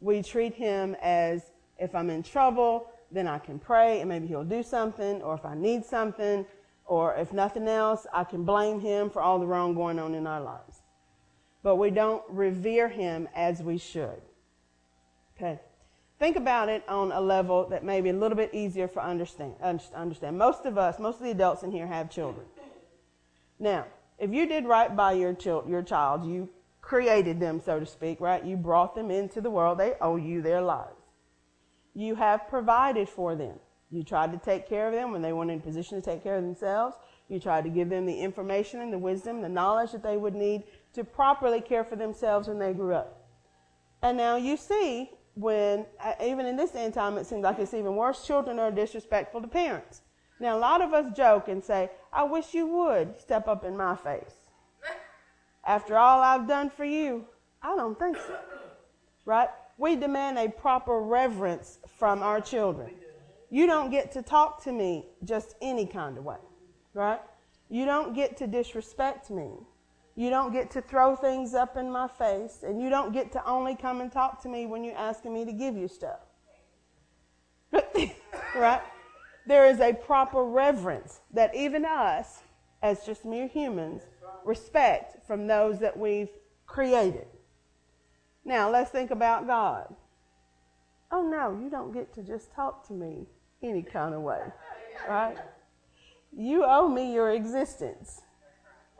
We 0.00 0.22
treat 0.22 0.54
Him 0.54 0.96
as 1.00 1.52
if 1.80 1.94
I'm 1.94 2.10
in 2.10 2.22
trouble, 2.22 2.90
then 3.10 3.26
I 3.26 3.38
can 3.38 3.58
pray 3.58 4.00
and 4.00 4.08
maybe 4.08 4.26
he'll 4.28 4.44
do 4.44 4.62
something, 4.62 5.22
or 5.22 5.34
if 5.34 5.44
I 5.44 5.54
need 5.54 5.84
something, 5.84 6.46
or 6.84 7.16
if 7.16 7.32
nothing 7.32 7.66
else, 7.66 8.06
I 8.12 8.24
can 8.24 8.44
blame 8.44 8.80
him 8.80 9.10
for 9.10 9.22
all 9.22 9.38
the 9.38 9.46
wrong 9.46 9.74
going 9.74 9.98
on 9.98 10.14
in 10.14 10.26
our 10.26 10.40
lives. 10.40 10.82
but 11.62 11.76
we 11.76 11.90
don't 11.90 12.22
revere 12.28 12.88
him 12.88 13.28
as 13.34 13.62
we 13.62 13.78
should. 13.78 14.20
Okay. 15.36 15.60
Think 16.18 16.36
about 16.36 16.68
it 16.68 16.82
on 16.88 17.12
a 17.12 17.20
level 17.20 17.68
that 17.70 17.82
may 17.82 18.00
be 18.00 18.10
a 18.10 18.14
little 18.14 18.36
bit 18.36 18.52
easier 18.52 18.86
for 18.88 19.02
understand, 19.02 19.54
understand. 19.94 20.36
Most 20.36 20.66
of 20.66 20.76
us, 20.76 20.98
most 20.98 21.16
of 21.16 21.24
the 21.24 21.30
adults 21.30 21.62
in 21.62 21.70
here 21.70 21.86
have 21.86 22.10
children. 22.10 22.46
Now, 23.58 23.86
if 24.18 24.30
you 24.30 24.46
did 24.46 24.66
right 24.66 24.94
by 24.94 25.12
your, 25.12 25.32
child, 25.32 25.68
your 25.68 25.82
child, 25.82 26.26
you 26.26 26.50
created 26.82 27.40
them, 27.40 27.60
so 27.64 27.80
to 27.80 27.86
speak, 27.86 28.20
right? 28.20 28.44
You 28.44 28.56
brought 28.56 28.94
them 28.94 29.10
into 29.10 29.40
the 29.40 29.50
world. 29.50 29.78
They 29.78 29.94
owe 30.00 30.16
you 30.16 30.42
their 30.42 30.60
lives. 30.60 30.99
You 31.94 32.14
have 32.14 32.48
provided 32.48 33.08
for 33.08 33.34
them. 33.34 33.58
You 33.90 34.04
tried 34.04 34.32
to 34.32 34.38
take 34.38 34.68
care 34.68 34.86
of 34.86 34.94
them 34.94 35.10
when 35.10 35.22
they 35.22 35.32
weren't 35.32 35.50
in 35.50 35.58
a 35.58 35.62
position 35.62 36.00
to 36.00 36.04
take 36.04 36.22
care 36.22 36.36
of 36.36 36.42
themselves. 36.42 36.96
You 37.28 37.40
tried 37.40 37.64
to 37.64 37.70
give 37.70 37.88
them 37.88 38.06
the 38.06 38.20
information 38.20 38.80
and 38.80 38.92
the 38.92 38.98
wisdom, 38.98 39.40
the 39.40 39.48
knowledge 39.48 39.92
that 39.92 40.02
they 40.02 40.16
would 40.16 40.34
need 40.34 40.64
to 40.94 41.04
properly 41.04 41.60
care 41.60 41.84
for 41.84 41.96
themselves 41.96 42.48
when 42.48 42.58
they 42.58 42.72
grew 42.72 42.94
up. 42.94 43.28
And 44.02 44.16
now 44.16 44.36
you 44.36 44.56
see 44.56 45.10
when, 45.34 45.86
uh, 46.02 46.14
even 46.22 46.46
in 46.46 46.56
this 46.56 46.74
end 46.74 46.94
time, 46.94 47.18
it 47.18 47.26
seems 47.26 47.42
like 47.42 47.58
it's 47.58 47.74
even 47.74 47.96
worse. 47.96 48.26
Children 48.26 48.58
are 48.58 48.70
disrespectful 48.70 49.40
to 49.42 49.48
parents. 49.48 50.02
Now, 50.40 50.56
a 50.56 50.58
lot 50.58 50.80
of 50.80 50.94
us 50.94 51.14
joke 51.14 51.48
and 51.48 51.62
say, 51.62 51.90
I 52.12 52.24
wish 52.24 52.54
you 52.54 52.66
would 52.66 53.20
step 53.20 53.46
up 53.46 53.64
in 53.64 53.76
my 53.76 53.94
face. 53.94 54.34
After 55.66 55.96
all 55.96 56.20
I've 56.20 56.48
done 56.48 56.70
for 56.70 56.84
you, 56.84 57.26
I 57.62 57.76
don't 57.76 57.98
think 57.98 58.16
so. 58.16 58.38
Right? 59.24 59.48
We 59.80 59.96
demand 59.96 60.38
a 60.38 60.46
proper 60.46 61.00
reverence 61.00 61.78
from 61.88 62.22
our 62.22 62.38
children. 62.38 62.90
You 63.48 63.66
don't 63.66 63.90
get 63.90 64.12
to 64.12 64.20
talk 64.20 64.62
to 64.64 64.72
me 64.72 65.06
just 65.24 65.54
any 65.62 65.86
kind 65.86 66.18
of 66.18 66.24
way. 66.24 66.36
Right? 66.92 67.20
You 67.70 67.86
don't 67.86 68.14
get 68.14 68.36
to 68.36 68.46
disrespect 68.46 69.30
me. 69.30 69.48
You 70.16 70.28
don't 70.28 70.52
get 70.52 70.70
to 70.72 70.82
throw 70.82 71.16
things 71.16 71.54
up 71.54 71.78
in 71.78 71.90
my 71.90 72.08
face, 72.08 72.62
and 72.62 72.78
you 72.78 72.90
don't 72.90 73.14
get 73.14 73.32
to 73.32 73.46
only 73.48 73.74
come 73.74 74.02
and 74.02 74.12
talk 74.12 74.42
to 74.42 74.50
me 74.50 74.66
when 74.66 74.84
you're 74.84 74.98
asking 74.98 75.32
me 75.32 75.46
to 75.46 75.52
give 75.52 75.74
you 75.78 75.88
stuff. 75.88 76.20
right? 78.54 78.82
There 79.46 79.64
is 79.64 79.80
a 79.80 79.94
proper 79.94 80.44
reverence 80.44 81.20
that 81.32 81.54
even 81.54 81.86
us, 81.86 82.40
as 82.82 83.06
just 83.06 83.24
mere 83.24 83.48
humans, 83.48 84.02
respect 84.44 85.26
from 85.26 85.46
those 85.46 85.78
that 85.78 85.96
we've 85.98 86.28
created. 86.66 87.28
Now, 88.44 88.70
let's 88.70 88.90
think 88.90 89.10
about 89.10 89.46
God. 89.46 89.94
Oh, 91.12 91.28
no, 91.28 91.58
you 91.62 91.70
don't 91.70 91.92
get 91.92 92.14
to 92.14 92.22
just 92.22 92.52
talk 92.52 92.86
to 92.86 92.92
me 92.92 93.26
any 93.62 93.82
kind 93.82 94.14
of 94.14 94.22
way, 94.22 94.40
right? 95.08 95.36
You 96.36 96.64
owe 96.64 96.88
me 96.88 97.12
your 97.12 97.32
existence 97.32 98.22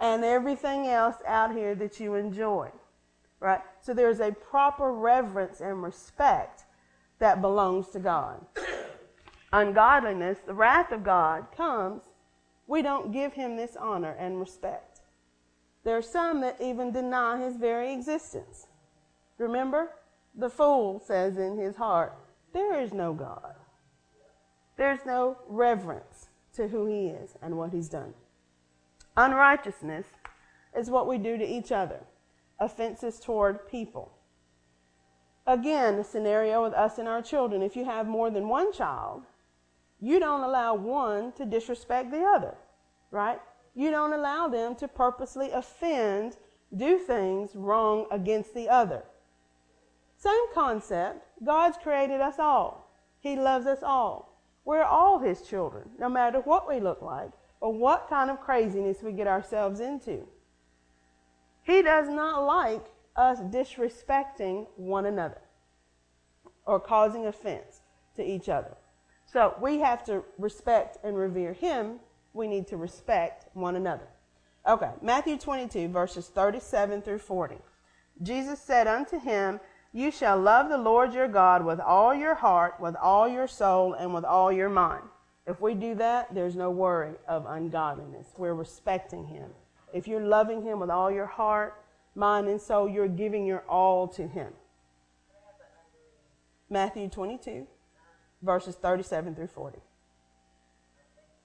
and 0.01 0.25
everything 0.25 0.87
else 0.87 1.17
out 1.27 1.55
here 1.55 1.75
that 1.77 2.01
you 2.01 2.15
enjoy. 2.15 2.71
Right? 3.39 3.61
So 3.81 3.95
there's 3.95 4.21
a 4.21 4.33
proper 4.33 4.93
reverence 4.93 5.61
and 5.61 5.83
respect 5.83 6.65
that 7.21 7.41
belongs 7.41 7.89
to 7.91 7.99
God. 7.99 8.45
Ungodliness, 9.53 10.39
the 10.47 10.55
wrath 10.55 10.93
of 10.93 11.05
God 11.05 11.47
comes, 11.57 12.03
we 12.67 12.83
don't 12.83 13.13
give 13.13 13.33
him 13.33 13.57
this 13.57 13.77
honor 13.77 14.15
and 14.19 14.39
respect. 14.39 15.01
There 15.85 15.97
are 15.97 16.03
some 16.03 16.41
that 16.43 16.61
even 16.61 16.93
deny 16.93 17.43
his 17.43 17.57
very 17.57 17.93
existence. 17.93 18.67
Remember? 19.41 19.89
The 20.35 20.51
fool 20.51 21.01
says 21.01 21.39
in 21.39 21.57
his 21.57 21.77
heart, 21.77 22.15
There 22.53 22.79
is 22.79 22.93
no 22.93 23.15
God. 23.15 23.55
There's 24.77 25.01
no 25.07 25.39
reverence 25.49 26.29
to 26.55 26.69
who 26.69 26.87
he 26.87 27.07
is 27.07 27.37
and 27.41 27.57
what 27.57 27.73
he's 27.73 27.89
done. 27.89 28.13
Unrighteousness 29.17 30.07
is 30.77 30.91
what 30.91 31.09
we 31.09 31.17
do 31.17 31.39
to 31.39 31.45
each 31.45 31.73
other, 31.73 32.01
offenses 32.59 33.19
toward 33.19 33.67
people. 33.67 34.13
Again, 35.47 35.97
the 35.97 36.05
scenario 36.05 36.63
with 36.63 36.75
us 36.75 36.99
and 36.99 37.09
our 37.09 37.23
children. 37.23 37.63
If 37.63 37.77
you 37.77 37.87
have 37.87 38.07
more 38.07 38.31
than 38.31 38.49
one 38.49 38.73
child, 38.73 39.23
you 40.01 40.21
don't 40.21 40.43
allow 40.43 40.75
one 40.75 41.33
to 41.33 41.47
disrespect 41.47 42.11
the 42.11 42.25
other, 42.25 42.55
right? 43.11 43.41
You 43.75 43.91
don't 43.91 44.13
allow 44.13 44.49
them 44.49 44.75
to 44.77 44.87
purposely 44.87 45.51
offend, 45.51 46.37
do 46.77 46.99
things 46.99 47.57
wrong 47.57 48.07
against 48.11 48.55
the 48.55 48.69
other. 48.69 49.03
Same 50.21 50.53
concept. 50.53 51.27
God's 51.43 51.79
created 51.79 52.21
us 52.21 52.39
all. 52.39 52.93
He 53.21 53.37
loves 53.37 53.67
us 53.67 53.83
all. 53.83 54.39
We're 54.67 54.85
all 54.85 55.19
His 55.19 55.41
children, 55.43 55.89
no 55.99 56.11
matter 56.11 56.41
what 56.41 56.69
we 56.69 56.79
look 56.79 57.01
like 57.01 57.31
or 57.61 57.73
what 57.73 58.09
kind 58.09 58.31
of 58.31 58.41
craziness 58.41 59.03
we 59.03 59.13
get 59.13 59.27
ourselves 59.27 59.81
into. 59.81 60.27
He 61.63 61.81
does 61.83 62.09
not 62.09 62.45
like 62.45 62.85
us 63.17 63.39
disrespecting 63.41 64.67
one 64.77 65.07
another 65.07 65.41
or 66.67 66.81
causing 66.81 67.27
offense 67.27 67.81
to 68.17 68.23
each 68.23 68.49
other. 68.51 68.77
So 69.25 69.55
we 69.61 69.79
have 69.79 70.05
to 70.05 70.23
respect 70.39 70.99
and 71.03 71.17
revere 71.17 71.55
him. 71.55 72.01
We 72.35 72.47
need 72.47 72.67
to 72.69 72.77
respect 72.77 73.47
one 73.55 73.77
another. 73.77 74.09
Okay, 74.69 74.91
Matthew 75.01 75.39
22, 75.39 75.89
verses 75.89 76.29
37 76.29 77.01
through 77.03 77.19
40. 77.19 77.57
Jesus 78.23 78.61
said 78.61 78.87
unto 78.87 79.19
him, 79.19 79.61
You 79.93 80.11
shall 80.11 80.39
love 80.39 80.69
the 80.69 80.79
Lord 80.79 81.13
your 81.13 81.27
God 81.27 81.65
with 81.65 81.81
all 81.81 82.15
your 82.15 82.37
heart, 82.37 82.79
with 82.79 82.95
all 82.97 83.29
your 83.29 83.49
soul, 83.49 83.95
and 83.95 84.15
with 84.15 84.25
all 84.25 84.53
your 84.53 84.69
mind. 84.69 85.03
If 85.47 85.61
we 85.61 85.75
do 85.75 85.97
that, 85.97 86.33
there's 86.33 86.55
no 86.55 86.71
worry 86.71 87.15
of 87.27 87.45
ungodliness. 87.47 88.29
We're 88.37 88.55
respecting 88.55 89.27
Him. 89.27 89.51
If 89.93 90.07
you're 90.07 90.25
loving 90.25 90.63
Him 90.63 90.79
with 90.79 90.91
all 90.91 91.11
your 91.11 91.27
heart, 91.27 91.83
mind, 92.15 92.47
and 92.47 92.61
soul, 92.61 92.89
you're 92.89 93.09
giving 93.09 93.45
your 93.45 93.65
all 93.69 94.07
to 94.09 94.29
Him. 94.29 94.53
Matthew 96.69 97.09
22, 97.09 97.67
verses 98.43 98.77
37 98.77 99.35
through 99.35 99.49
40. 99.49 99.79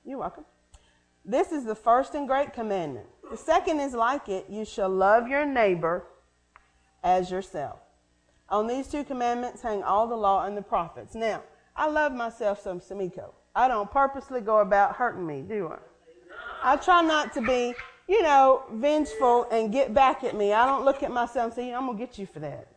You're 0.06 0.20
welcome. 0.20 0.46
This 1.24 1.52
is 1.52 1.66
the 1.66 1.74
first 1.74 2.14
and 2.14 2.28
great 2.28 2.54
commandment. 2.54 3.08
The 3.32 3.38
second 3.38 3.80
is 3.80 3.94
like 3.94 4.30
it 4.30 4.46
you 4.48 4.66
shall 4.66 4.90
love 4.90 5.28
your 5.28 5.48
neighbor 5.48 6.06
as 7.04 7.32
yourself. 7.32 7.80
On 8.50 8.68
these 8.68 8.88
two 8.88 9.04
commandments 9.04 9.62
hang 9.62 9.84
all 9.84 10.08
the 10.08 10.16
law 10.16 10.46
and 10.46 10.56
the 10.56 10.62
prophets. 10.62 11.16
Now, 11.16 11.42
I 11.76 11.88
love 11.90 12.14
myself 12.14 12.62
some 12.62 12.80
Sumiko. 12.80 13.34
I 13.56 13.68
don't 13.68 13.90
purposely 13.90 14.42
go 14.42 14.60
about 14.60 14.96
hurting 14.96 15.26
me, 15.26 15.42
do 15.42 15.70
I? 15.70 15.80
I 16.64 16.78
try 16.78 17.02
not 17.02 17.34
to 17.34 17.42
be, 17.42 17.74
you 18.08 18.22
know, 18.22 18.64
vengeful 18.74 19.48
and 19.52 19.72
get 19.72 19.94
back 19.94 20.24
at 20.24 20.36
me. 20.36 20.54
I 20.54 20.66
don't 20.66 20.86
look 20.86 21.04
at 21.04 21.12
myself 21.12 21.46
and 21.46 21.54
say, 21.54 21.74
I'm 21.74 21.86
going 21.86 21.98
to 21.98 22.06
get 22.06 22.18
you 22.18 22.26
for 22.26 22.40
that. 22.40 22.68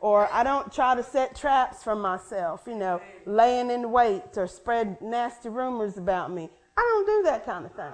Or 0.00 0.28
I 0.32 0.44
don't 0.44 0.72
try 0.72 0.94
to 0.94 1.02
set 1.02 1.34
traps 1.36 1.82
for 1.82 1.96
myself, 1.96 2.62
you 2.66 2.76
know, 2.76 3.00
laying 3.26 3.70
in 3.70 3.90
wait 3.90 4.36
or 4.36 4.46
spread 4.46 5.00
nasty 5.00 5.48
rumors 5.48 5.96
about 5.96 6.30
me. 6.30 6.48
I 6.76 6.80
don't 6.80 7.06
do 7.06 7.22
that 7.24 7.44
kind 7.44 7.66
of 7.66 7.72
thing, 7.72 7.92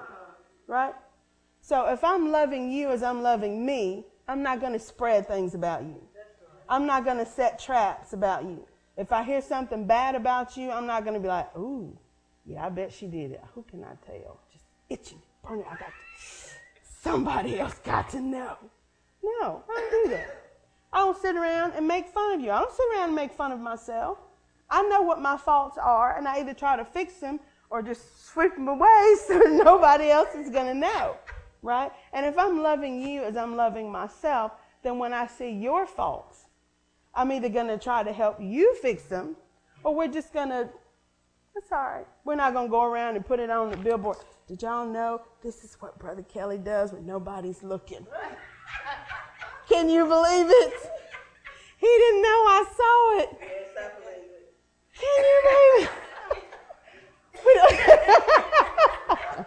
right? 0.66 0.94
So 1.62 1.87
if 1.87 2.04
I'm 2.04 2.30
loving 2.30 2.70
you 2.70 2.90
as 2.90 3.02
I'm 3.02 3.23
loving 3.23 3.64
me, 3.64 4.04
I'm 4.28 4.42
not 4.42 4.61
going 4.61 4.75
to 4.75 4.78
spread 4.78 5.26
things 5.26 5.54
about 5.54 5.82
you. 5.82 6.00
I'm 6.68 6.87
not 6.87 7.04
going 7.04 7.18
to 7.18 7.26
set 7.26 7.59
traps 7.59 8.12
about 8.12 8.44
you. 8.44 8.66
If 8.97 9.12
I 9.12 9.23
hear 9.23 9.42
something 9.42 9.87
bad 9.87 10.14
about 10.14 10.56
you, 10.56 10.71
I'm 10.71 10.87
not 10.87 11.04
going 11.04 11.14
to 11.14 11.21
be 11.21 11.28
like, 11.28 11.56
ooh, 11.56 11.97
yeah, 12.47 12.66
I 12.66 12.68
bet 12.68 12.92
she 12.92 13.06
did 13.06 13.33
it. 13.33 13.42
Who 13.54 13.62
can 13.62 13.83
I 13.85 13.94
tell? 14.06 14.40
Just 14.52 14.64
itching, 14.88 15.21
burning. 15.42 15.64
I 15.66 15.76
got 15.76 15.88
to, 15.88 15.92
somebody 17.02 17.59
else 17.59 17.75
got 17.85 18.09
to 18.11 18.21
know. 18.21 18.56
No, 19.23 19.64
I 19.68 19.88
don't 19.90 20.04
do 20.04 20.11
that. 20.11 20.42
I 20.92 20.99
don't 20.99 21.21
sit 21.21 21.35
around 21.35 21.73
and 21.73 21.88
make 21.88 22.09
fun 22.09 22.35
of 22.35 22.40
you. 22.40 22.50
I 22.50 22.61
don't 22.61 22.73
sit 22.73 22.87
around 22.94 23.06
and 23.06 23.16
make 23.16 23.33
fun 23.33 23.50
of 23.50 23.59
myself. 23.59 24.18
I 24.71 24.83
know 24.83 25.02
what 25.02 25.21
my 25.21 25.37
faults 25.37 25.76
are, 25.76 26.16
and 26.16 26.28
I 26.28 26.40
either 26.40 26.54
try 26.54 26.76
to 26.76 26.85
fix 26.85 27.14
them 27.14 27.40
or 27.71 27.83
just 27.83 28.26
sweep 28.26 28.54
them 28.54 28.68
away 28.68 29.14
so 29.26 29.38
nobody 29.38 30.11
else 30.11 30.35
is 30.35 30.50
going 30.50 30.66
to 30.66 30.75
know, 30.75 31.16
right? 31.62 31.90
And 32.12 32.25
if 32.25 32.38
I'm 32.38 32.62
loving 32.62 33.02
you 33.02 33.23
as 33.25 33.37
I'm 33.37 33.56
loving 33.56 33.90
myself, 33.90 34.52
then 34.83 34.99
when 34.99 35.12
I 35.12 35.26
see 35.26 35.50
your 35.50 35.87
faults, 35.87 36.43
I'm 37.16 37.30
either 37.33 37.49
going 37.49 37.68
to 37.68 37.78
try 37.78 38.02
to 38.02 38.12
help 38.12 38.38
you 38.40 38.75
fix 38.76 39.04
them, 39.04 39.37
or 39.83 39.94
we're 39.94 40.09
just 40.09 40.33
going 40.33 40.49
to 40.49 40.68
that's 41.54 41.71
all 41.71 41.78
right. 41.78 42.06
We're 42.25 42.35
not 42.35 42.52
going 42.52 42.66
to 42.66 42.71
go 42.71 42.83
around 42.83 43.14
and 43.14 43.25
put 43.25 43.38
it 43.38 43.49
on 43.49 43.71
the 43.71 43.76
billboard. 43.76 44.16
Did 44.49 44.62
y'all 44.62 44.87
know 44.87 45.23
this 45.42 45.62
is 45.62 45.76
what 45.78 45.99
Brother 46.00 46.23
Kelly 46.23 46.59
does 46.59 46.92
when 46.92 47.06
nobody's 47.06 47.62
looking? 47.62 48.04
Can 49.68 49.88
you 49.88 50.04
believe 50.04 50.47
it? 50.49 50.75
He 51.78 51.87
didn't 51.87 52.23
know 52.23 52.28
I 52.28 52.64
saw 52.76 53.18
it. 53.21 53.30
Can 54.94 55.25
you 55.25 55.42
believe 55.50 55.90
it? 55.90 56.00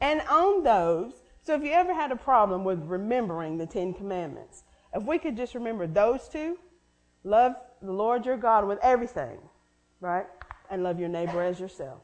and 0.00 0.22
on 0.28 0.62
those, 0.62 1.12
so 1.42 1.54
if 1.54 1.62
you 1.62 1.70
ever 1.70 1.94
had 1.94 2.10
a 2.10 2.16
problem 2.16 2.64
with 2.64 2.82
remembering 2.84 3.58
the 3.58 3.66
Ten 3.66 3.94
Commandments, 3.94 4.64
if 4.94 5.02
we 5.02 5.18
could 5.18 5.36
just 5.36 5.54
remember 5.54 5.86
those 5.86 6.28
two, 6.28 6.58
love 7.24 7.54
the 7.82 7.92
Lord 7.92 8.26
your 8.26 8.36
God 8.36 8.66
with 8.66 8.78
everything, 8.82 9.38
right? 10.00 10.26
and 10.70 10.82
love 10.82 10.98
your 11.00 11.08
neighbor 11.08 11.42
as 11.42 11.58
yourself. 11.58 12.00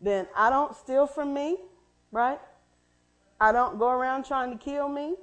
Then 0.00 0.26
I 0.36 0.50
don't 0.50 0.74
steal 0.74 1.06
from 1.06 1.34
me, 1.34 1.58
right? 2.10 2.40
I 3.40 3.52
don't 3.52 3.78
go 3.78 3.88
around 3.90 4.24
trying 4.24 4.50
to 4.50 4.58
kill 4.62 4.88
me. 4.88 5.14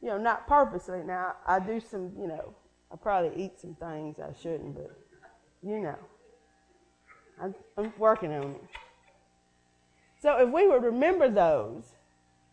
you 0.00 0.10
know, 0.10 0.18
not 0.18 0.46
purposely. 0.46 1.02
Now, 1.02 1.34
I 1.46 1.58
do 1.60 1.80
some, 1.80 2.12
you 2.18 2.26
know, 2.26 2.54
I 2.92 2.96
probably 2.96 3.42
eat 3.42 3.58
some 3.58 3.74
things 3.74 4.16
I 4.18 4.32
shouldn't, 4.40 4.74
but 4.74 4.90
you 5.62 5.80
know, 5.80 5.96
I'm, 7.40 7.92
working 7.98 8.32
on 8.32 8.50
it. 8.50 8.64
So 10.20 10.38
if 10.38 10.50
we 10.52 10.68
would 10.68 10.82
remember 10.82 11.28
those, 11.28 11.94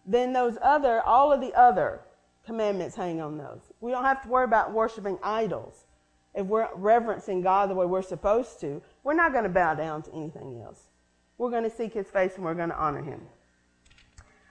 then 0.06 0.34
those 0.34 0.58
other, 0.62 1.02
all 1.02 1.32
of 1.32 1.42
the 1.42 1.54
other 1.54 2.02
commandments 2.46 2.96
hang 2.96 3.22
on 3.22 3.38
those. 3.38 3.72
We 3.80 3.92
don't 3.92 4.04
have 4.04 4.22
to 4.24 4.30
worry 4.30 4.46
about 4.46 4.74
worshiping 4.74 5.18
idols. 5.24 5.86
If 6.34 6.46
we're 6.48 6.70
reverencing 6.76 7.42
God 7.42 7.70
the 7.70 7.76
way 7.76 7.86
we're 7.86 8.02
supposed 8.02 8.60
to, 8.62 8.82
we're 9.04 9.14
not 9.14 9.32
going 9.34 9.44
to 9.44 9.50
bow 9.50 9.76
down 9.76 10.02
to 10.04 10.14
anything 10.14 10.62
else. 10.64 10.88
We're 11.38 11.52
going 11.52 11.64
to 11.64 11.70
seek 11.70 11.94
his 11.94 12.08
face 12.08 12.36
and 12.36 12.46
we're 12.46 12.54
going 12.54 12.70
to 12.70 12.78
honor 12.78 13.04
him. 13.04 13.22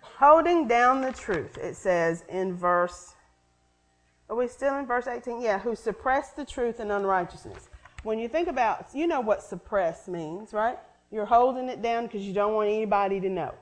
Holding 0.02 0.68
down 0.68 1.00
the 1.00 1.12
truth, 1.12 1.56
it 1.56 1.76
says 1.76 2.24
in 2.28 2.54
verse, 2.54 3.14
are 4.28 4.36
we 4.36 4.46
still 4.46 4.76
in 4.78 4.86
verse 4.86 5.06
18? 5.06 5.40
Yeah, 5.40 5.58
who 5.58 5.74
suppress 5.74 6.30
the 6.30 6.44
truth 6.44 6.78
and 6.78 6.92
unrighteousness. 6.92 7.68
When 8.02 8.18
you 8.18 8.28
think 8.28 8.48
about, 8.48 8.86
you 8.94 9.06
know 9.06 9.20
what 9.20 9.42
suppress 9.42 10.08
means, 10.08 10.52
right? 10.52 10.78
You're 11.10 11.26
holding 11.26 11.68
it 11.68 11.82
down 11.82 12.04
because 12.06 12.22
you 12.22 12.32
don't 12.32 12.54
want 12.54 12.68
anybody 12.68 13.20
to 13.20 13.28
know. 13.28 13.54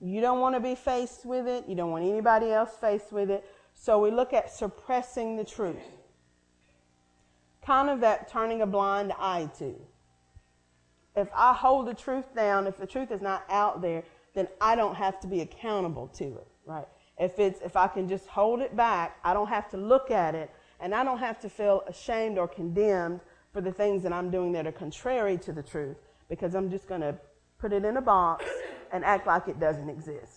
You 0.00 0.20
don't 0.20 0.40
want 0.40 0.54
to 0.54 0.60
be 0.60 0.74
faced 0.74 1.26
with 1.26 1.46
it. 1.46 1.64
You 1.68 1.74
don't 1.74 1.90
want 1.90 2.04
anybody 2.04 2.50
else 2.50 2.76
faced 2.80 3.12
with 3.12 3.30
it. 3.30 3.44
So 3.84 3.98
we 3.98 4.10
look 4.10 4.32
at 4.32 4.50
suppressing 4.50 5.36
the 5.36 5.44
truth. 5.44 5.76
Kind 7.60 7.90
of 7.90 8.00
that 8.00 8.30
turning 8.30 8.62
a 8.62 8.66
blind 8.66 9.12
eye 9.18 9.50
to. 9.58 9.74
If 11.14 11.28
I 11.36 11.52
hold 11.52 11.88
the 11.88 11.92
truth 11.92 12.34
down, 12.34 12.66
if 12.66 12.78
the 12.78 12.86
truth 12.86 13.10
is 13.10 13.20
not 13.20 13.44
out 13.50 13.82
there, 13.82 14.02
then 14.32 14.48
I 14.58 14.74
don't 14.74 14.94
have 14.94 15.20
to 15.20 15.26
be 15.26 15.42
accountable 15.42 16.08
to 16.14 16.24
it, 16.24 16.46
right? 16.64 16.88
If 17.18 17.38
it's 17.38 17.60
if 17.60 17.76
I 17.76 17.88
can 17.88 18.08
just 18.08 18.26
hold 18.26 18.60
it 18.60 18.74
back, 18.74 19.18
I 19.22 19.34
don't 19.34 19.48
have 19.48 19.68
to 19.72 19.76
look 19.76 20.10
at 20.10 20.34
it 20.34 20.50
and 20.80 20.94
I 20.94 21.04
don't 21.04 21.18
have 21.18 21.38
to 21.40 21.50
feel 21.50 21.82
ashamed 21.86 22.38
or 22.38 22.48
condemned 22.48 23.20
for 23.52 23.60
the 23.60 23.70
things 23.70 24.02
that 24.04 24.14
I'm 24.14 24.30
doing 24.30 24.52
that 24.52 24.66
are 24.66 24.72
contrary 24.72 25.36
to 25.36 25.52
the 25.52 25.62
truth 25.62 25.98
because 26.30 26.54
I'm 26.54 26.70
just 26.70 26.88
going 26.88 27.02
to 27.02 27.18
put 27.58 27.74
it 27.74 27.84
in 27.84 27.98
a 27.98 28.02
box 28.02 28.46
and 28.92 29.04
act 29.04 29.26
like 29.26 29.46
it 29.46 29.60
doesn't 29.60 29.90
exist. 29.90 30.33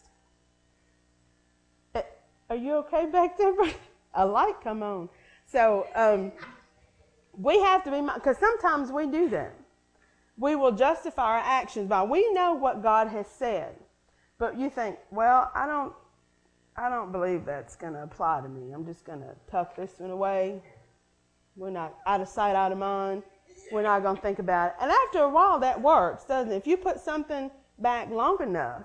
Are 2.50 2.56
you 2.56 2.75
okay 2.75 3.06
back 3.06 3.38
there? 3.38 3.54
a 4.13 4.25
light 4.25 4.56
come 4.63 4.84
on. 4.84 5.10
So 5.46 5.88
um, 5.96 6.32
we 7.34 7.60
have 7.60 7.84
to 7.86 7.92
be 7.92 8.01
because 8.01 8.38
sometimes 8.38 8.92
we 8.92 9.08
do 9.08 9.30
that. 9.30 9.54
We 10.38 10.56
will 10.56 10.72
justify 10.72 11.38
our 11.38 11.44
actions 11.44 11.88
by 11.88 12.04
we 12.04 12.32
know 12.34 12.54
what 12.54 12.84
God 12.84 13.08
has 13.08 13.27
said, 13.27 13.75
but 14.38 14.58
you 14.58 14.70
think, 14.70 14.98
well, 15.10 15.51
I 15.56 15.66
don't, 15.66 15.94
I 16.75 16.89
don't 16.89 17.12
believe 17.12 17.44
that's 17.46 17.75
going 17.75 17.94
to 17.94 18.04
apply 18.04 18.42
to 18.42 18.50
me. 18.50 18.72
I'm 18.72 18.86
just 18.86 19.04
going 19.04 19.22
to 19.22 19.36
tuck 19.50 19.75
this 19.75 19.96
one 19.98 20.12
away. 20.12 20.62
We're 21.56 21.72
not 21.72 21.96
out 22.06 22.22
of 22.22 22.27
sight, 22.27 22.56
out 22.56 22.72
of 22.72 22.77
mind. 22.77 23.24
We're 23.72 23.82
not 23.82 24.04
going 24.04 24.16
to 24.16 24.22
think 24.22 24.38
about 24.38 24.70
it. 24.70 24.74
And 24.80 24.92
after 24.92 25.20
a 25.20 25.30
while, 25.30 25.60
that 25.60 25.82
works, 25.82 26.24
doesn't 26.25 26.51
it? 26.51 26.56
If 26.56 26.68
you 26.68 26.77
put 26.77 27.00
something 27.00 27.50
back 27.80 28.12
long 28.12 28.38
enough, 28.42 28.84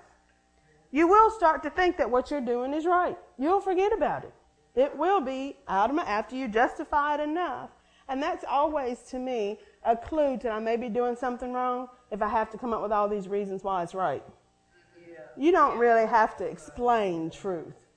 you 0.91 1.07
will 1.07 1.29
start 1.29 1.61
to 1.63 1.69
think 1.69 1.97
that 1.97 2.09
what 2.09 2.31
you're 2.31 2.41
doing 2.41 2.73
is 2.73 2.85
right. 2.87 3.17
You'll 3.37 3.61
forget 3.61 3.93
about 3.93 4.23
it. 4.23 4.33
It 4.75 4.97
will 4.97 5.21
be 5.21 5.57
out 5.67 5.89
of 5.89 5.95
my, 5.95 6.03
after 6.03 6.35
you 6.35 6.47
justify 6.47 7.15
it 7.15 7.19
enough. 7.19 7.69
And 8.09 8.21
that's 8.21 8.43
always, 8.49 8.99
to 9.09 9.19
me, 9.19 9.59
a 9.85 9.95
clue 9.95 10.37
that 10.41 10.51
I 10.51 10.59
may 10.59 10.77
be 10.77 10.89
doing 10.89 11.15
something 11.15 11.53
wrong 11.53 11.87
if 12.11 12.21
I 12.21 12.27
have 12.27 12.49
to 12.51 12.57
come 12.57 12.73
up 12.73 12.81
with 12.81 12.91
all 12.91 13.07
these 13.07 13.27
reasons 13.27 13.63
why 13.63 13.83
it's 13.83 13.93
right. 13.93 14.23
Yeah. 14.97 15.19
You 15.37 15.51
don't 15.51 15.77
really 15.77 16.07
have 16.07 16.35
to 16.37 16.45
explain 16.45 17.29
truth. 17.29 17.87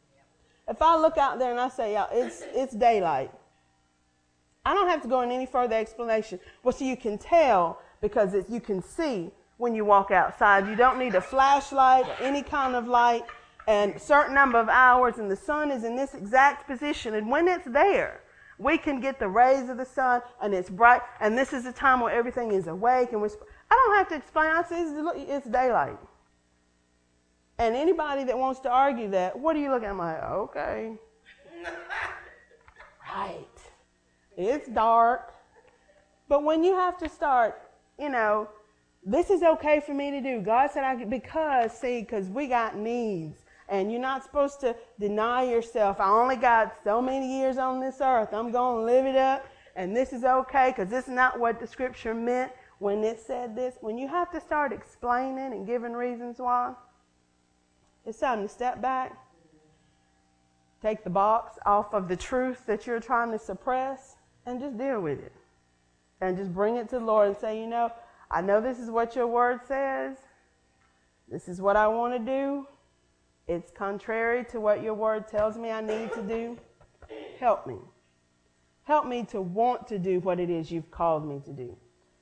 If 0.68 0.82
I 0.82 0.96
look 0.96 1.16
out 1.16 1.38
there 1.38 1.50
and 1.50 1.60
I 1.60 1.68
say, 1.68 1.92
yeah, 1.92 2.06
it's, 2.10 2.42
it's 2.52 2.75
daylight, 2.75 3.30
I 4.64 4.75
don't 4.75 4.88
have 4.88 5.02
to 5.02 5.08
go 5.08 5.20
in 5.20 5.30
any 5.30 5.46
further 5.46 5.76
explanation. 5.76 6.40
Well, 6.62 6.72
so 6.72 6.84
you 6.84 6.96
can 6.96 7.18
tell 7.18 7.80
because 8.00 8.34
you 8.49 8.60
can 8.60 8.82
see 8.82 9.30
when 9.58 9.75
you 9.75 9.84
walk 9.84 10.10
outside. 10.10 10.66
You 10.68 10.75
don't 10.76 10.99
need 10.99 11.14
a 11.14 11.20
flashlight 11.20 12.06
or 12.06 12.25
any 12.25 12.42
kind 12.42 12.75
of 12.75 12.88
light 12.88 13.22
and 13.66 14.00
certain 14.00 14.34
number 14.34 14.58
of 14.58 14.68
hours 14.68 15.18
and 15.18 15.30
the 15.30 15.36
sun 15.36 15.70
is 15.70 15.84
in 15.84 15.96
this 15.96 16.14
exact 16.14 16.66
position. 16.68 17.14
And 17.14 17.28
when 17.28 17.48
it's 17.48 17.66
there, 17.66 18.20
we 18.58 18.78
can 18.78 19.00
get 19.00 19.18
the 19.18 19.28
rays 19.28 19.68
of 19.68 19.76
the 19.76 19.84
sun 19.84 20.22
and 20.40 20.54
it's 20.54 20.70
bright. 20.70 21.02
And 21.20 21.36
this 21.36 21.52
is 21.52 21.64
the 21.64 21.72
time 21.72 22.00
where 22.00 22.14
everything 22.14 22.52
is 22.52 22.68
awake. 22.68 23.12
And 23.12 23.20
we're, 23.20 23.30
I 23.70 23.74
don't 23.74 23.96
have 23.96 24.08
to 24.08 24.14
explain. 24.14 24.46
I 24.46 24.62
say 24.62 24.82
it's, 24.82 25.30
it's 25.30 25.46
daylight. 25.48 25.98
And 27.58 27.74
anybody 27.74 28.24
that 28.24 28.38
wants 28.38 28.60
to 28.60 28.70
argue 28.70 29.10
that, 29.10 29.38
what 29.38 29.56
are 29.56 29.58
you 29.58 29.70
looking 29.70 29.86
at? 29.86 29.92
I'm 29.92 29.98
like, 29.98 30.22
okay. 30.22 30.92
right. 33.14 33.46
It's 34.36 34.68
dark. 34.68 35.34
But 36.28 36.44
when 36.44 36.62
you 36.62 36.74
have 36.74 36.98
to 36.98 37.08
start, 37.08 37.60
you 37.98 38.10
know, 38.10 38.48
this 39.04 39.30
is 39.30 39.42
okay 39.42 39.80
for 39.80 39.94
me 39.94 40.10
to 40.10 40.20
do. 40.20 40.40
God 40.40 40.70
said 40.72 40.84
I 40.84 40.96
could, 40.96 41.08
because, 41.08 41.72
see, 41.78 42.00
because 42.00 42.28
we 42.28 42.46
got 42.46 42.76
needs. 42.76 43.38
And 43.68 43.90
you're 43.90 44.00
not 44.00 44.22
supposed 44.22 44.60
to 44.60 44.76
deny 45.00 45.42
yourself. 45.42 45.98
I 46.00 46.08
only 46.08 46.36
got 46.36 46.76
so 46.84 47.02
many 47.02 47.38
years 47.38 47.58
on 47.58 47.80
this 47.80 48.00
earth. 48.00 48.32
I'm 48.32 48.52
going 48.52 48.80
to 48.80 48.84
live 48.84 49.06
it 49.06 49.16
up. 49.16 49.46
And 49.74 49.94
this 49.94 50.12
is 50.12 50.24
okay 50.24 50.72
because 50.74 50.88
this 50.88 51.08
is 51.08 51.14
not 51.14 51.38
what 51.38 51.60
the 51.60 51.66
scripture 51.66 52.14
meant 52.14 52.52
when 52.78 53.02
it 53.04 53.20
said 53.20 53.56
this. 53.56 53.76
When 53.80 53.98
you 53.98 54.08
have 54.08 54.30
to 54.32 54.40
start 54.40 54.72
explaining 54.72 55.52
and 55.52 55.66
giving 55.66 55.92
reasons 55.92 56.38
why, 56.38 56.74
it's 58.06 58.20
time 58.20 58.42
to 58.42 58.48
step 58.48 58.80
back, 58.80 59.18
take 60.80 61.02
the 61.02 61.10
box 61.10 61.58
off 61.66 61.92
of 61.92 62.08
the 62.08 62.16
truth 62.16 62.64
that 62.66 62.86
you're 62.86 63.00
trying 63.00 63.32
to 63.32 63.38
suppress, 63.38 64.16
and 64.46 64.60
just 64.60 64.78
deal 64.78 65.00
with 65.00 65.18
it. 65.18 65.32
And 66.20 66.36
just 66.36 66.54
bring 66.54 66.76
it 66.76 66.88
to 66.90 66.98
the 66.98 67.04
Lord 67.04 67.28
and 67.28 67.36
say, 67.36 67.60
you 67.60 67.66
know, 67.66 67.90
I 68.30 68.40
know 68.40 68.60
this 68.60 68.78
is 68.78 68.90
what 68.90 69.16
your 69.16 69.26
word 69.26 69.60
says. 69.66 70.16
This 71.28 71.48
is 71.48 71.60
what 71.60 71.76
I 71.76 71.88
want 71.88 72.14
to 72.14 72.18
do. 72.18 72.66
It's 73.49 73.71
contrary 73.71 74.45
to 74.47 74.61
what 74.61 74.82
your 74.82 74.95
word 74.95 75.28
tells 75.28 75.56
me 75.56 75.71
I 75.71 75.80
need 75.80 76.13
to 76.15 76.23
do. 76.23 76.59
Help 77.39 77.67
me. 77.67 77.76
Help 78.82 79.06
me 79.06 79.25
to 79.25 79.41
want 79.41 79.87
to 79.89 79.99
do 79.99 80.21
what 80.21 80.41
it 80.41 80.50
is 80.50 80.71
you've 80.71 80.91
called 80.91 81.26
me 81.26 81.41
to 81.45 81.52
do. 81.52 81.76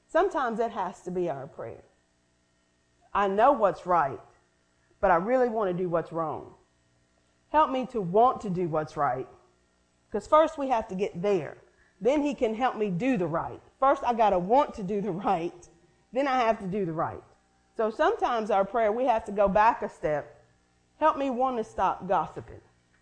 Sometimes 0.07 0.59
that 0.59 0.71
has 0.71 1.01
to 1.03 1.11
be 1.11 1.31
our 1.31 1.47
prayer. 1.47 1.85
I 3.13 3.29
know 3.29 3.53
what's 3.53 3.87
right, 3.87 4.21
but 5.01 5.11
I 5.11 5.17
really 5.17 5.49
want 5.49 5.71
to 5.71 5.83
do 5.83 5.89
what's 5.89 6.13
wrong. 6.13 6.55
Help 7.49 7.71
me 7.71 7.87
to 7.87 8.01
want 8.01 8.41
to 8.41 8.51
do 8.51 8.69
what's 8.69 8.97
right. 8.97 9.29
Because 10.11 10.27
first 10.27 10.59
we 10.59 10.69
have 10.69 10.89
to 10.89 10.95
get 10.95 11.23
there. 11.23 11.57
Then 12.01 12.23
he 12.23 12.35
can 12.35 12.55
help 12.55 12.77
me 12.77 12.91
do 12.91 13.17
the 13.17 13.27
right. 13.27 13.61
First, 13.79 14.03
I 14.05 14.13
got 14.13 14.31
to 14.31 14.39
want 14.39 14.75
to 14.75 14.83
do 14.83 15.01
the 15.01 15.11
right. 15.11 15.69
Then 16.13 16.29
I 16.29 16.41
have 16.41 16.59
to 16.61 16.67
do 16.67 16.85
the 16.85 16.93
right. 16.93 17.23
So 17.77 17.91
sometimes 17.91 18.51
our 18.51 18.65
prayer, 18.65 18.93
we 18.93 19.05
have 19.07 19.25
to 19.25 19.33
go 19.33 19.49
back 19.49 19.83
a 19.83 19.89
step. 19.89 20.34
Help 20.99 21.19
me 21.19 21.31
want 21.31 21.57
to 21.59 21.65
stop 21.65 22.09
gossiping 22.09 22.61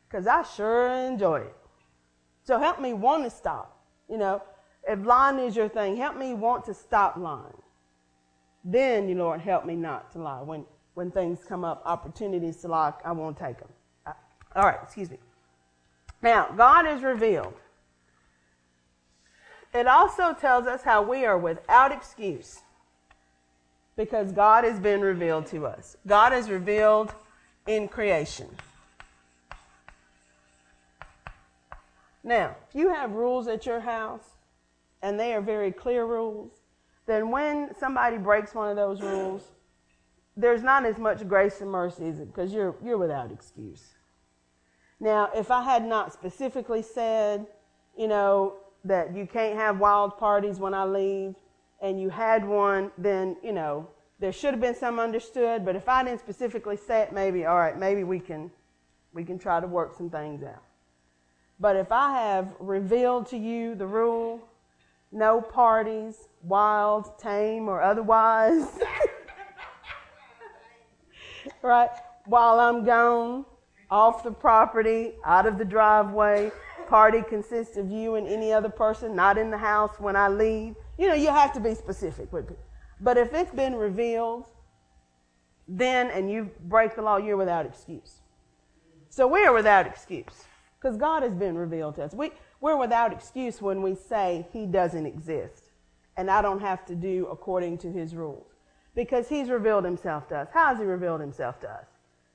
because 0.09 0.27
I 0.27 0.43
sure 0.43 0.89
enjoy 0.89 1.41
it. 1.41 1.57
So 2.45 2.59
help 2.59 2.81
me 2.81 2.93
want 2.93 3.25
to 3.25 3.31
stop. 3.31 3.79
You 4.09 4.19
know, 4.19 4.43
if 4.87 5.05
lying 5.05 5.39
is 5.39 5.55
your 5.55 5.69
thing, 5.69 5.97
help 5.97 6.17
me 6.17 6.35
want 6.35 6.65
to 6.65 6.75
stop 6.75 7.17
lying. 7.17 7.63
Then, 8.65 9.09
you 9.09 9.15
Lord, 9.15 9.41
help 9.41 9.65
me 9.65 9.77
not 9.77 10.13
to 10.13 10.19
lie. 10.19 10.43
When, 10.43 10.65
when 10.95 11.11
things 11.11 11.41
come 11.49 11.65
up, 11.65 11.83
opportunities 11.85 12.57
to 12.59 12.69
lie, 12.69 12.93
I 13.05 13.13
won't 13.13 13.37
take 13.37 13.59
them. 13.59 13.69
All 14.55 14.65
right, 14.65 14.79
excuse 14.83 15.11
me. 15.11 15.19
Now, 16.21 16.49
God 16.57 16.87
is 16.87 17.03
revealed. 17.03 17.55
It 19.75 19.87
also 19.87 20.35
tells 20.35 20.67
us 20.67 20.83
how 20.83 21.03
we 21.03 21.25
are 21.25 21.39
without 21.39 21.93
excuse 21.93 22.61
because 23.97 24.31
God 24.33 24.65
has 24.65 24.79
been 24.79 25.01
revealed 25.01 25.47
to 25.47 25.67
us. 25.67 25.97
God 26.07 26.33
is 26.33 26.51
revealed 26.51 27.15
in 27.67 27.89
creation. 27.89 28.49
Now, 32.25 32.57
if 32.69 32.75
you 32.75 32.93
have 32.93 33.13
rules 33.13 33.49
at 33.49 33.67
your 33.67 33.81
house 33.81 34.37
and 35.03 35.19
they 35.19 35.35
are 35.35 35.41
very 35.41 35.73
clear 35.73 36.05
rules, 36.05 36.53
then 37.07 37.31
when 37.31 37.75
somebody 37.79 38.17
breaks 38.17 38.55
one 38.55 38.69
of 38.69 38.77
those 38.77 39.01
rules, 39.01 39.43
there's 40.37 40.63
not 40.63 40.85
as 40.85 40.99
much 40.99 41.27
grace 41.29 41.61
and 41.61 41.71
mercy 41.71 42.11
because 42.13 42.53
you're, 42.53 42.77
you're 42.83 42.99
without 42.99 43.33
excuse. 43.33 43.95
Now, 45.01 45.31
if 45.35 45.51
I 45.51 45.63
had 45.63 45.85
not 45.85 46.13
specifically 46.13 46.83
said, 46.83 47.47
you 47.99 48.07
know, 48.07 48.55
that 48.85 49.17
you 49.17 49.27
can't 49.27 49.57
have 49.57 49.79
wild 49.79 50.17
parties 50.17 50.59
when 50.59 50.75
I 50.75 50.85
leave, 50.85 51.35
and 51.81 52.01
you 52.01 52.09
had 52.09 52.47
one, 52.47 52.93
then, 52.97 53.37
you 53.43 53.53
know, 53.53 53.89
there 54.23 54.33
should 54.33 54.53
have 54.53 54.61
been 54.61 54.77
some 54.77 55.01
understood, 55.01 55.65
but 55.65 55.75
if 55.75 55.89
I 55.89 56.05
didn't 56.05 56.21
specifically 56.21 56.77
say 56.77 57.01
it, 57.03 57.13
maybe, 57.13 57.45
all 57.45 57.59
right, 57.59 57.77
maybe 57.77 58.05
we 58.05 58.21
can, 58.21 58.53
we 59.13 59.25
can 59.25 59.37
try 59.37 59.59
to 59.59 59.67
work 59.67 59.97
some 59.97 60.11
things 60.11 60.45
out. 60.45 60.63
But 61.59 61.75
if 61.75 61.91
I 61.91 62.13
have 62.21 62.55
revealed 62.61 63.27
to 63.31 63.37
you 63.37 63.75
the 63.75 63.87
rule, 63.87 64.41
no 65.11 65.41
parties, 65.41 66.29
wild, 66.45 67.19
tame, 67.19 67.69
or 67.69 67.83
otherwise, 67.83 68.65
right, 71.63 71.91
while 72.27 72.61
I'm 72.61 72.85
gone, 72.85 73.45
off 73.91 74.23
the 74.23 74.31
property, 74.31 75.15
out 75.25 75.47
of 75.47 75.59
the 75.59 75.65
driveway. 75.65 76.53
Party 76.89 77.23
consists 77.29 77.77
of 77.77 77.91
you 77.91 78.15
and 78.15 78.29
any 78.29 78.53
other 78.53 78.69
person, 78.69 79.17
not 79.17 79.37
in 79.37 79.51
the 79.51 79.59
house 79.59 79.99
when 79.99 80.15
I 80.15 80.29
leave. 80.29 80.77
You 80.97 81.09
know, 81.09 81.15
you 81.15 81.29
have 81.29 81.53
to 81.55 81.61
be 81.61 81.75
specific 81.75 82.33
with 82.33 82.53
it. 82.53 82.59
But 83.03 83.19
if 83.19 83.35
it's 83.35 83.51
been 83.51 83.75
revealed, 83.75 84.47
then 85.67 86.09
and 86.11 86.31
you 86.31 86.51
break 86.65 86.95
the 86.95 87.03
law, 87.03 87.17
you're 87.17 87.37
without 87.37 87.67
excuse. 87.67 88.21
So 89.09 89.27
we 89.27 89.45
are 89.45 89.53
without 89.53 89.87
excuse 89.87 90.45
because 90.81 90.97
God 90.97 91.23
has 91.23 91.35
been 91.35 91.57
revealed 91.57 91.97
to 91.97 92.05
us. 92.05 92.15
We, 92.15 92.31
we're 92.61 92.77
without 92.77 93.13
excuse 93.13 93.61
when 93.61 93.83
we 93.83 93.95
say 93.95 94.47
He 94.53 94.67
doesn't 94.67 95.05
exist 95.05 95.65
and 96.17 96.31
I 96.31 96.43
don't 96.43 96.61
have 96.61 96.87
to 96.87 96.95
do 96.95 97.27
according 97.31 97.79
to 97.79 97.93
His 97.93 98.15
rules 98.15 98.47
because 98.95 99.29
He's 99.29 99.51
revealed 99.51 99.85
Himself 99.85 100.29
to 100.29 100.37
us. 100.37 100.49
How 100.53 100.69
has 100.69 100.79
He 100.79 100.85
revealed 100.85 101.21
Himself 101.21 101.59
to 101.61 101.71
us? 101.71 101.87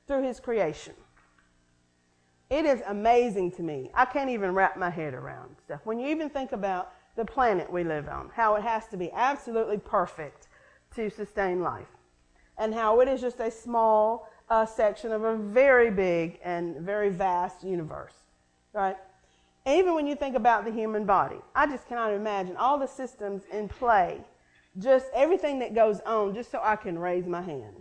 Through 0.05 0.23
His 0.23 0.39
creation. 0.39 0.93
It 2.49 2.65
is 2.65 2.81
amazing 2.87 3.51
to 3.53 3.63
me. 3.63 3.89
I 3.93 4.05
can't 4.05 4.29
even 4.29 4.53
wrap 4.53 4.77
my 4.77 4.89
head 4.89 5.13
around 5.13 5.57
stuff. 5.63 5.81
When 5.83 5.99
you 5.99 6.07
even 6.07 6.29
think 6.29 6.51
about 6.51 6.93
the 7.15 7.25
planet 7.25 7.71
we 7.71 7.83
live 7.83 8.07
on, 8.07 8.29
how 8.33 8.55
it 8.55 8.63
has 8.63 8.87
to 8.87 8.97
be 8.97 9.11
absolutely 9.11 9.77
perfect 9.77 10.46
to 10.97 11.09
sustain 11.09 11.61
life, 11.61 11.87
and 12.57 12.73
how 12.73 12.99
it 12.99 13.07
is 13.07 13.21
just 13.21 13.39
a 13.39 13.49
small 13.49 14.29
uh, 14.49 14.65
section 14.65 15.11
of 15.11 15.23
a 15.23 15.35
very 15.35 15.91
big 15.91 16.39
and 16.43 16.75
very 16.77 17.09
vast 17.09 17.63
universe, 17.63 18.13
right? 18.73 18.97
Even 19.65 19.95
when 19.95 20.07
you 20.07 20.15
think 20.15 20.35
about 20.35 20.65
the 20.65 20.71
human 20.71 21.05
body, 21.05 21.37
I 21.53 21.67
just 21.67 21.87
cannot 21.87 22.13
imagine 22.13 22.55
all 22.57 22.79
the 22.79 22.87
systems 22.87 23.43
in 23.51 23.69
play, 23.69 24.19
just 24.79 25.07
everything 25.13 25.59
that 25.59 25.75
goes 25.75 25.99
on, 26.01 26.33
just 26.33 26.49
so 26.49 26.59
I 26.63 26.75
can 26.75 26.97
raise 26.97 27.25
my 27.25 27.41
hand. 27.41 27.75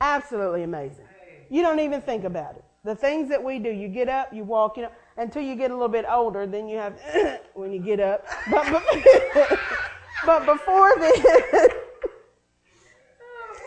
Absolutely 0.00 0.62
amazing. 0.62 1.04
You 1.50 1.62
don't 1.62 1.80
even 1.80 2.00
think 2.00 2.24
about 2.24 2.56
it. 2.56 2.64
The 2.84 2.94
things 2.94 3.28
that 3.28 3.42
we 3.42 3.58
do, 3.58 3.68
you 3.68 3.88
get 3.88 4.08
up, 4.08 4.32
you 4.32 4.44
walk, 4.44 4.76
you 4.76 4.84
know, 4.84 4.92
until 5.18 5.42
you 5.42 5.54
get 5.54 5.70
a 5.70 5.74
little 5.74 5.88
bit 5.88 6.06
older, 6.08 6.46
then 6.46 6.66
you 6.66 6.78
have 6.78 6.98
when 7.54 7.72
you 7.72 7.80
get 7.80 8.00
up. 8.00 8.24
But, 8.50 8.70
but, 8.70 9.58
but 10.24 10.46
before 10.46 10.94
then, 10.98 11.68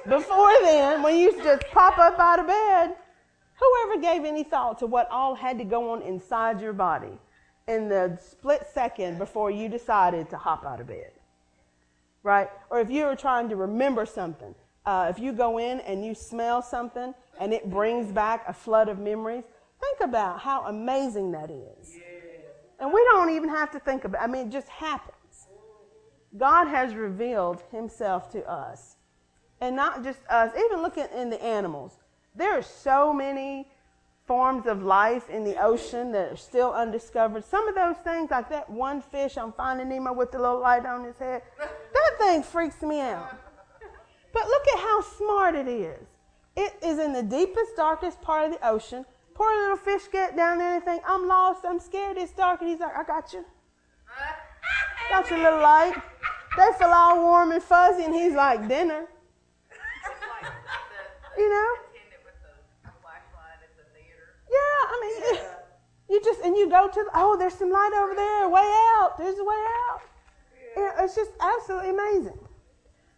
before 0.07 0.53
then, 0.61 1.01
when 1.03 1.17
you 1.17 1.31
just 1.43 1.63
pop 1.71 1.97
up 1.97 2.19
out 2.19 2.39
of 2.39 2.47
bed, 2.47 2.95
whoever 3.55 4.01
gave 4.01 4.25
any 4.25 4.43
thought 4.43 4.79
to 4.79 4.87
what 4.87 5.09
all 5.09 5.35
had 5.35 5.57
to 5.57 5.63
go 5.63 5.91
on 5.91 6.01
inside 6.01 6.61
your 6.61 6.73
body 6.73 7.17
in 7.67 7.87
the 7.87 8.17
split 8.21 8.67
second 8.73 9.17
before 9.17 9.49
you 9.49 9.69
decided 9.69 10.29
to 10.29 10.37
hop 10.37 10.65
out 10.65 10.81
of 10.81 10.87
bed? 10.87 11.11
Right? 12.23 12.49
Or 12.69 12.79
if 12.79 12.89
you 12.89 13.05
were 13.05 13.15
trying 13.15 13.49
to 13.49 13.55
remember 13.55 14.05
something, 14.05 14.55
uh, 14.85 15.07
if 15.09 15.19
you 15.19 15.31
go 15.31 15.57
in 15.57 15.79
and 15.81 16.05
you 16.05 16.13
smell 16.13 16.61
something 16.61 17.13
and 17.39 17.53
it 17.53 17.69
brings 17.69 18.11
back 18.11 18.45
a 18.47 18.53
flood 18.53 18.89
of 18.89 18.99
memories. 18.99 19.43
Think 19.79 20.09
about 20.09 20.39
how 20.39 20.65
amazing 20.65 21.31
that 21.31 21.49
is. 21.49 21.97
And 22.79 22.91
we 22.91 23.03
don't 23.11 23.29
even 23.29 23.49
have 23.49 23.71
to 23.71 23.79
think 23.79 24.05
about. 24.05 24.21
I 24.21 24.27
mean, 24.27 24.47
it 24.47 24.51
just 24.51 24.69
happens. 24.69 25.47
God 26.37 26.67
has 26.67 26.95
revealed 26.95 27.63
himself 27.71 28.29
to 28.31 28.49
us. 28.49 28.95
And 29.63 29.77
not 29.77 30.03
just 30.03 30.19
us, 30.29 30.51
even 30.57 30.81
looking 30.81 31.07
in 31.15 31.29
the 31.29 31.41
animals. 31.41 31.93
There 32.35 32.51
are 32.51 32.61
so 32.61 33.13
many 33.13 33.65
forms 34.27 34.65
of 34.65 34.83
life 34.83 35.29
in 35.29 35.45
the 35.45 35.55
ocean 35.63 36.11
that 36.11 36.33
are 36.33 36.35
still 36.35 36.73
undiscovered. 36.73 37.45
Some 37.45 37.69
of 37.69 37.75
those 37.75 37.95
things, 38.03 38.29
like 38.29 38.49
that 38.49 38.69
one 38.69 39.01
fish 39.01 39.37
on 39.37 39.53
Finding 39.53 39.87
Nemo 39.87 40.11
with 40.11 40.33
the 40.33 40.37
little 40.37 40.59
light 40.59 40.85
on 40.85 41.05
his 41.05 41.17
head, 41.17 41.43
that 41.57 42.11
thing 42.19 42.43
freaks 42.43 42.81
me 42.81 42.99
out. 42.99 43.37
But 44.33 44.47
look 44.47 44.67
at 44.67 44.79
how 44.79 45.01
smart 45.01 45.55
it 45.55 45.69
is. 45.69 46.07
It 46.57 46.73
is 46.83 46.99
in 46.99 47.13
the 47.13 47.23
deepest, 47.23 47.77
darkest 47.77 48.21
part 48.21 48.51
of 48.51 48.59
the 48.59 48.67
ocean. 48.67 49.05
Poor 49.33 49.49
little 49.61 49.77
fish 49.77 50.09
get 50.11 50.35
down 50.35 50.57
there 50.57 50.75
and 50.75 50.83
think, 50.83 51.03
I'm 51.07 51.25
lost, 51.25 51.61
I'm 51.63 51.79
scared, 51.79 52.17
it's 52.17 52.33
dark. 52.33 52.59
And 52.59 52.69
he's 52.69 52.81
like, 52.81 52.97
I 52.97 53.03
got 53.05 53.31
you. 53.31 53.45
Got 55.09 55.29
your 55.29 55.39
little 55.39 55.61
light. 55.61 55.95
They 56.57 56.69
feel 56.77 56.89
all 56.89 57.21
warm 57.21 57.53
and 57.53 57.63
fuzzy, 57.63 58.03
and 58.03 58.13
he's 58.13 58.33
like, 58.33 58.67
dinner. 58.67 59.07
You 61.37 61.49
know? 61.49 61.75
Yeah, 64.49 64.79
I 64.85 64.95
mean, 65.01 65.41
you 66.09 66.23
just, 66.23 66.41
and 66.41 66.55
you 66.55 66.69
go 66.69 66.87
to, 66.87 67.03
the, 67.03 67.09
oh, 67.15 67.37
there's 67.37 67.55
some 67.55 67.71
light 67.71 67.91
over 67.95 68.13
there, 68.13 68.49
way 68.49 68.71
out. 68.97 69.17
There's 69.17 69.39
a 69.39 69.43
way 69.43 69.63
out. 69.91 70.01
It's 70.99 71.15
just 71.15 71.31
absolutely 71.41 71.91
amazing 71.91 72.39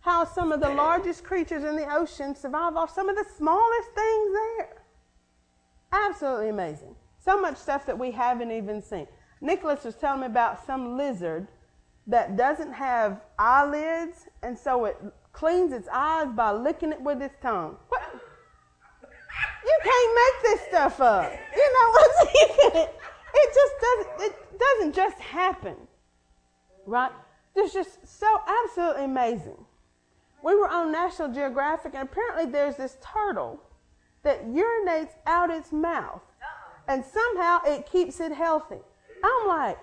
how 0.01 0.23
some 0.23 0.51
of 0.51 0.59
the 0.61 0.69
largest 0.69 1.23
creatures 1.23 1.63
in 1.63 1.75
the 1.75 1.91
ocean 1.91 2.35
survive 2.35 2.75
off 2.75 2.93
some 2.93 3.09
of 3.09 3.15
the 3.15 3.25
smallest 3.37 3.89
things 3.95 4.33
there. 4.33 4.83
Absolutely 5.91 6.49
amazing. 6.49 6.95
So 7.17 7.41
much 7.41 7.57
stuff 7.57 7.87
that 7.87 7.97
we 7.97 8.11
haven't 8.11 8.51
even 8.51 8.83
seen. 8.83 9.07
Nicholas 9.41 9.83
was 9.83 9.95
telling 9.95 10.21
me 10.21 10.27
about 10.27 10.63
some 10.63 10.95
lizard 10.95 11.47
that 12.05 12.37
doesn't 12.37 12.71
have 12.71 13.21
eyelids, 13.39 14.27
and 14.43 14.57
so 14.57 14.85
it 14.85 14.97
cleans 15.35 15.73
its 15.73 15.87
eyes 15.91 16.27
by 16.35 16.51
licking 16.51 16.91
it 16.91 17.01
with 17.01 17.21
its 17.21 17.35
tongue. 17.41 17.77
What? 17.89 18.01
You 19.65 19.79
can't 19.83 20.15
make 20.15 20.43
this 20.43 20.67
stuff 20.69 21.01
up. 21.01 21.31
You 21.55 21.73
know 21.73 21.89
what 21.91 22.11
I'm 22.19 22.27
saying? 22.27 22.87
It 23.37 23.49
just 23.53 23.73
doesn't. 23.81 24.31
It 24.31 24.59
doesn't 24.59 24.95
just 24.95 25.19
happen, 25.19 25.75
right? 26.85 27.11
It's 27.55 27.73
just 27.73 28.07
so 28.07 28.27
absolutely 28.47 29.05
amazing 29.05 29.65
we 30.45 30.55
were 30.55 30.69
on 30.69 30.91
National 30.91 31.33
Geographic, 31.33 31.95
and 31.95 32.03
apparently 32.03 32.45
there's 32.45 32.75
this 32.75 32.97
turtle 33.01 33.59
that 34.21 34.45
urinates 34.45 35.13
out 35.25 35.49
its 35.49 35.71
mouth, 35.71 36.21
and 36.87 37.03
somehow 37.03 37.61
it 37.65 37.87
keeps 37.91 38.19
it 38.19 38.31
healthy. 38.31 38.77
I'm 39.23 39.47
like, 39.47 39.79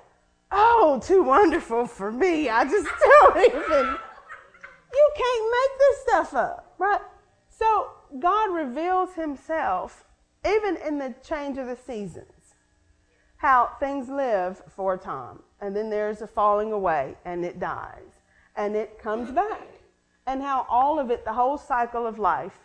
oh, 0.53 1.01
too 1.05 1.25
wonderful 1.25 1.88
for 1.88 2.12
me. 2.12 2.49
I 2.49 2.65
just 2.65 2.88
don't 3.21 3.45
even. 3.45 3.97
You 4.92 5.11
can't 5.16 5.50
make 5.50 5.78
this 5.78 6.02
stuff 6.02 6.35
up, 6.35 6.74
right? 6.78 7.00
So 7.48 7.90
God 8.18 8.52
reveals 8.52 9.14
Himself 9.14 10.05
even 10.46 10.76
in 10.76 10.98
the 10.98 11.14
change 11.22 11.59
of 11.59 11.66
the 11.66 11.76
seasons, 11.76 12.55
how 13.37 13.70
things 13.78 14.09
live 14.09 14.61
for 14.74 14.94
a 14.94 14.98
time, 14.98 15.38
and 15.61 15.74
then 15.74 15.88
there's 15.88 16.20
a 16.20 16.26
falling 16.26 16.72
away, 16.72 17.16
and 17.24 17.44
it 17.44 17.61
dies, 17.61 18.20
and 18.57 18.74
it 18.74 18.98
comes 18.98 19.31
back 19.31 19.68
and 20.26 20.42
how 20.42 20.66
all 20.68 20.98
of 20.98 21.11
it, 21.11 21.24
the 21.24 21.33
whole 21.33 21.59
cycle 21.59 22.07
of 22.07 22.18
life, 22.18 22.59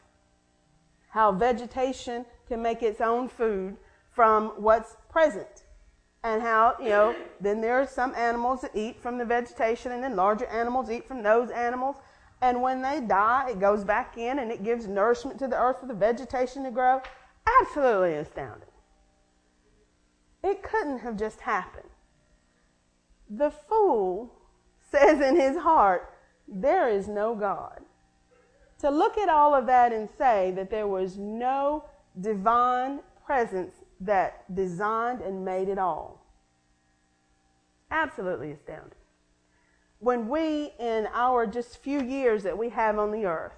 how 1.09 1.31
vegetation 1.31 2.25
can 2.47 2.61
make 2.61 2.83
its 2.83 3.01
own 3.01 3.27
food 3.27 3.75
from 4.11 4.49
what's 4.57 4.97
present. 5.09 5.63
And 6.23 6.41
how, 6.41 6.75
you 6.79 6.89
know, 6.89 7.15
then 7.39 7.61
there 7.61 7.79
are 7.79 7.87
some 7.87 8.13
animals 8.15 8.61
that 8.61 8.71
eat 8.75 8.99
from 9.01 9.17
the 9.17 9.25
vegetation, 9.25 9.91
and 9.91 10.03
then 10.03 10.15
larger 10.15 10.45
animals 10.47 10.89
eat 10.89 11.07
from 11.07 11.23
those 11.23 11.49
animals. 11.51 11.95
And 12.41 12.62
when 12.62 12.82
they 12.82 13.02
die, 13.02 13.50
it 13.50 13.60
goes 13.60 13.84
back 13.84 14.17
in 14.17 14.39
and 14.39 14.52
it 14.52 14.63
gives 14.63 14.88
nourishment 14.88 15.39
to 15.39 15.47
the 15.47 15.60
earth 15.60 15.80
for 15.80 15.88
the 15.88 15.93
vegetation 15.93 16.63
to 16.63 16.71
grow. 16.71 17.02
Absolutely 17.62 18.13
astounding. 18.13 18.69
It 20.43 20.62
couldn't 20.62 21.00
have 21.00 21.17
just 21.17 21.41
happened. 21.41 21.89
The 23.30 23.50
fool 23.50 24.34
says 24.91 25.19
in 25.19 25.36
his 25.36 25.58
heart, 25.58 26.13
there 26.47 26.88
is 26.88 27.08
no 27.08 27.36
God. 27.36 27.82
To 28.80 28.89
look 28.91 29.17
at 29.17 29.30
all 29.30 29.56
of 29.56 29.65
that 29.65 29.91
and 29.91 30.08
say 30.17 30.54
that 30.56 30.69
there 30.69 30.88
was 30.88 31.17
no 31.17 31.86
divine 32.21 33.00
presence 33.26 33.73
that 34.00 34.54
designed 34.54 35.21
and 35.21 35.43
made 35.43 35.67
it 35.67 35.80
all. 35.80 36.23
Absolutely 37.89 38.52
astounding. 38.52 38.93
When 39.99 40.29
we, 40.29 40.73
in 40.79 41.07
our 41.13 41.47
just 41.47 41.77
few 41.77 42.01
years 42.01 42.43
that 42.43 42.57
we 42.57 42.69
have 42.69 42.99
on 42.99 43.12
the 43.12 43.25
earth, 43.25 43.53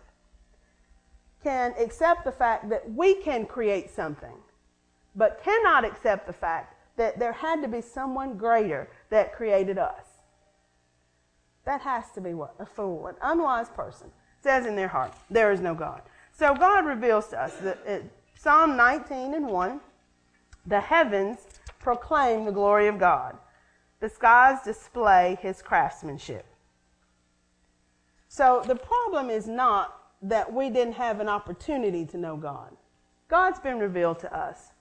can 1.43 1.73
accept 1.79 2.25
the 2.25 2.31
fact 2.31 2.69
that 2.69 2.91
we 2.93 3.15
can 3.15 3.45
create 3.45 3.89
something, 3.89 4.35
but 5.15 5.41
cannot 5.43 5.85
accept 5.85 6.27
the 6.27 6.33
fact 6.33 6.75
that 6.97 7.19
there 7.19 7.33
had 7.33 7.61
to 7.61 7.67
be 7.67 7.81
someone 7.81 8.37
greater 8.37 8.89
that 9.09 9.33
created 9.33 9.77
us. 9.77 10.05
That 11.65 11.81
has 11.81 12.11
to 12.15 12.21
be 12.21 12.33
what? 12.33 12.55
A 12.59 12.65
fool, 12.65 13.07
an 13.07 13.15
unwise 13.21 13.69
person 13.69 14.11
says 14.41 14.65
in 14.65 14.75
their 14.75 14.87
heart, 14.87 15.13
there 15.29 15.51
is 15.51 15.59
no 15.59 15.75
God. 15.75 16.01
So 16.31 16.55
God 16.55 16.85
reveals 16.85 17.27
to 17.29 17.41
us 17.41 17.55
that 17.57 17.79
uh, 17.87 17.99
Psalm 18.35 18.77
19 18.77 19.33
and 19.33 19.47
1, 19.47 19.81
the 20.65 20.79
heavens 20.79 21.39
proclaim 21.79 22.45
the 22.45 22.51
glory 22.51 22.87
of 22.87 22.97
God. 22.97 23.37
The 23.99 24.09
skies 24.09 24.59
display 24.63 25.37
his 25.41 25.61
craftsmanship. 25.61 26.45
So 28.27 28.63
the 28.65 28.75
problem 28.75 29.29
is 29.29 29.47
not 29.47 29.95
that 30.21 30.53
we 30.53 30.69
didn't 30.69 30.93
have 30.93 31.19
an 31.19 31.27
opportunity 31.27 32.05
to 32.05 32.17
know 32.17 32.37
God. 32.37 32.75
God's 33.27 33.59
been 33.59 33.79
revealed 33.79 34.19
to 34.19 34.35
us. 34.35 34.71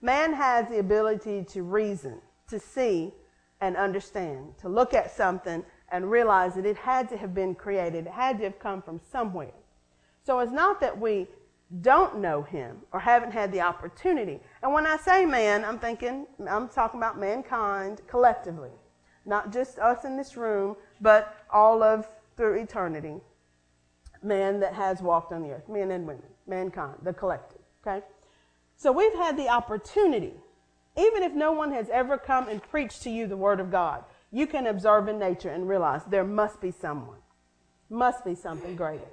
Man 0.00 0.34
has 0.34 0.68
the 0.68 0.78
ability 0.78 1.44
to 1.44 1.62
reason, 1.62 2.20
to 2.48 2.58
see, 2.58 3.12
and 3.60 3.76
understand, 3.76 4.58
to 4.58 4.68
look 4.68 4.94
at 4.94 5.10
something 5.10 5.64
and 5.90 6.10
realize 6.10 6.54
that 6.54 6.66
it 6.66 6.76
had 6.76 7.08
to 7.08 7.16
have 7.16 7.34
been 7.34 7.54
created, 7.54 8.06
it 8.06 8.12
had 8.12 8.38
to 8.38 8.44
have 8.44 8.58
come 8.58 8.82
from 8.82 9.00
somewhere. 9.10 9.54
So 10.24 10.40
it's 10.40 10.52
not 10.52 10.80
that 10.80 11.00
we 11.00 11.28
don't 11.82 12.18
know 12.18 12.42
him 12.42 12.78
or 12.92 13.00
haven't 13.00 13.32
had 13.32 13.52
the 13.52 13.60
opportunity. 13.60 14.40
And 14.62 14.72
when 14.72 14.86
I 14.86 14.96
say 14.96 15.26
man, 15.26 15.64
I'm 15.64 15.78
thinking, 15.78 16.26
I'm 16.48 16.68
talking 16.68 17.00
about 17.00 17.18
mankind 17.18 18.02
collectively, 18.06 18.70
not 19.24 19.52
just 19.52 19.78
us 19.78 20.04
in 20.04 20.16
this 20.16 20.36
room, 20.36 20.76
but 21.00 21.34
all 21.52 21.82
of 21.82 22.08
through 22.36 22.60
eternity. 22.60 23.20
Man 24.22 24.60
that 24.60 24.74
has 24.74 25.02
walked 25.02 25.32
on 25.32 25.42
the 25.42 25.50
earth, 25.50 25.68
men 25.68 25.90
and 25.90 26.06
women, 26.06 26.22
mankind, 26.46 26.98
the 27.02 27.12
collective. 27.12 27.60
Okay? 27.86 28.04
So 28.76 28.92
we've 28.92 29.14
had 29.14 29.36
the 29.36 29.48
opportunity, 29.48 30.34
even 30.96 31.22
if 31.22 31.32
no 31.32 31.52
one 31.52 31.72
has 31.72 31.88
ever 31.90 32.16
come 32.16 32.48
and 32.48 32.62
preached 32.62 33.02
to 33.02 33.10
you 33.10 33.26
the 33.26 33.36
Word 33.36 33.60
of 33.60 33.70
God, 33.70 34.04
you 34.32 34.46
can 34.46 34.66
observe 34.66 35.08
in 35.08 35.18
nature 35.18 35.50
and 35.50 35.68
realize 35.68 36.02
there 36.04 36.24
must 36.24 36.60
be 36.60 36.70
someone, 36.70 37.18
must 37.90 38.24
be 38.24 38.34
something 38.34 38.76
greater. 38.76 39.08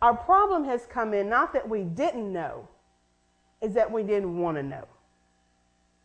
Our 0.00 0.14
problem 0.14 0.64
has 0.64 0.86
come 0.86 1.12
in 1.12 1.28
not 1.28 1.52
that 1.54 1.68
we 1.68 1.82
didn't 1.82 2.32
know, 2.32 2.68
is 3.60 3.74
that 3.74 3.90
we 3.90 4.04
didn't 4.04 4.38
want 4.38 4.56
to 4.56 4.62
know. 4.62 4.86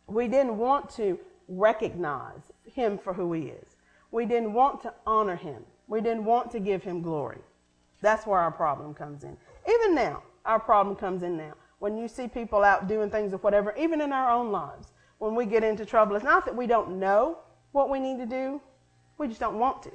We 0.08 0.26
didn't 0.26 0.58
want 0.58 0.90
to 0.96 1.18
recognize 1.48 2.50
him 2.64 2.98
for 2.98 3.12
who 3.14 3.32
he 3.32 3.42
is. 3.42 3.76
We 4.10 4.26
didn't 4.26 4.52
want 4.52 4.82
to 4.82 4.94
honor 5.06 5.36
him. 5.36 5.62
We 5.86 6.00
didn't 6.00 6.24
want 6.24 6.50
to 6.52 6.60
give 6.60 6.82
him 6.82 7.02
glory. 7.02 7.38
That's 8.00 8.26
where 8.26 8.40
our 8.40 8.50
problem 8.50 8.94
comes 8.94 9.22
in. 9.22 9.36
Even 9.68 9.94
now, 9.94 10.22
our 10.44 10.58
problem 10.58 10.96
comes 10.96 11.22
in 11.22 11.36
now. 11.36 11.54
When 11.78 11.96
you 11.96 12.08
see 12.08 12.26
people 12.26 12.64
out 12.64 12.88
doing 12.88 13.10
things 13.10 13.32
or 13.32 13.38
whatever, 13.38 13.74
even 13.78 14.00
in 14.00 14.12
our 14.12 14.30
own 14.30 14.50
lives, 14.50 14.92
when 15.18 15.34
we 15.34 15.46
get 15.46 15.62
into 15.62 15.86
trouble, 15.86 16.16
it's 16.16 16.24
not 16.24 16.44
that 16.46 16.56
we 16.56 16.66
don't 16.66 16.98
know 16.98 17.38
what 17.72 17.90
we 17.90 18.00
need 18.00 18.18
to 18.18 18.26
do, 18.26 18.60
we 19.18 19.28
just 19.28 19.40
don't 19.40 19.58
want 19.58 19.82
to. 19.82 19.90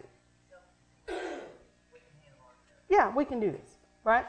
Yeah, 2.90 3.14
we 3.14 3.26
can 3.26 3.40
do 3.40 3.52
this 3.52 3.69
right? 4.10 4.26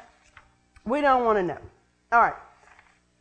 We 0.85 1.01
don't 1.01 1.25
want 1.25 1.39
to 1.39 1.43
know. 1.43 1.59
All 2.13 2.21
right. 2.21 2.35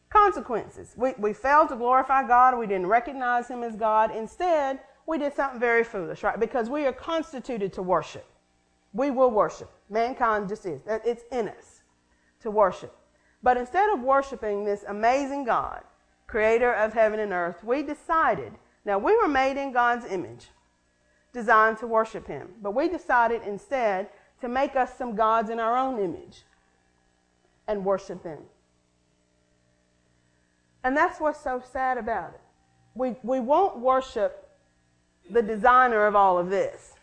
Consequences. 0.10 0.94
We, 0.98 1.14
we 1.18 1.32
failed 1.32 1.70
to 1.70 1.78
glorify 1.78 2.28
God. 2.28 2.58
We 2.58 2.68
didn't 2.68 2.88
recognize 2.88 3.48
Him 3.48 3.64
as 3.64 3.76
God. 3.78 4.14
Instead, 4.14 4.80
we 5.08 5.18
did 5.18 5.34
something 5.34 5.60
very 5.60 5.86
foolish, 5.86 6.22
right? 6.22 6.40
Because 6.40 6.70
we 6.70 6.86
are 6.86 6.92
constituted 6.92 7.72
to 7.74 7.82
worship. 7.82 8.26
We 8.94 9.10
will 9.10 9.32
worship. 9.32 9.72
Mankind 9.90 10.50
just 10.50 10.66
is. 10.66 10.82
It's 10.86 11.24
in 11.32 11.48
us 11.48 11.82
to 12.42 12.52
worship. 12.52 12.94
But 13.42 13.56
instead 13.56 13.90
of 13.94 14.02
worshiping 14.02 14.66
this 14.66 14.84
amazing 14.88 15.46
God, 15.46 15.84
creator 16.28 16.74
of 16.74 16.94
heaven 16.94 17.20
and 17.20 17.32
earth, 17.32 17.64
we 17.64 17.84
decided, 17.84 18.52
now 18.84 18.98
we 18.98 19.16
were 19.16 19.30
made 19.30 19.58
in 19.58 19.72
God's 19.72 20.06
image, 20.06 20.50
designed 21.32 21.78
to 21.78 21.88
worship 21.88 22.28
Him. 22.28 22.50
But 22.62 22.76
we 22.76 22.90
decided 22.90 23.44
instead 23.44 24.10
to 24.42 24.50
make 24.50 24.76
us 24.76 24.98
some 24.98 25.16
gods 25.16 25.50
in 25.50 25.60
our 25.60 25.78
own 25.78 26.00
image 26.00 26.44
and 27.70 27.86
worship 27.86 28.24
Him. 28.24 28.40
And 30.84 30.98
that's 30.98 31.20
what's 31.20 31.42
so 31.42 31.62
sad 31.72 31.98
about 31.98 32.32
it. 32.34 32.42
We, 32.96 33.16
we 33.24 33.40
won't 33.40 33.80
worship 33.80 34.50
the 35.30 35.42
designer 35.42 36.06
of 36.08 36.16
all 36.16 36.38
of 36.38 36.50
this. 36.50 36.94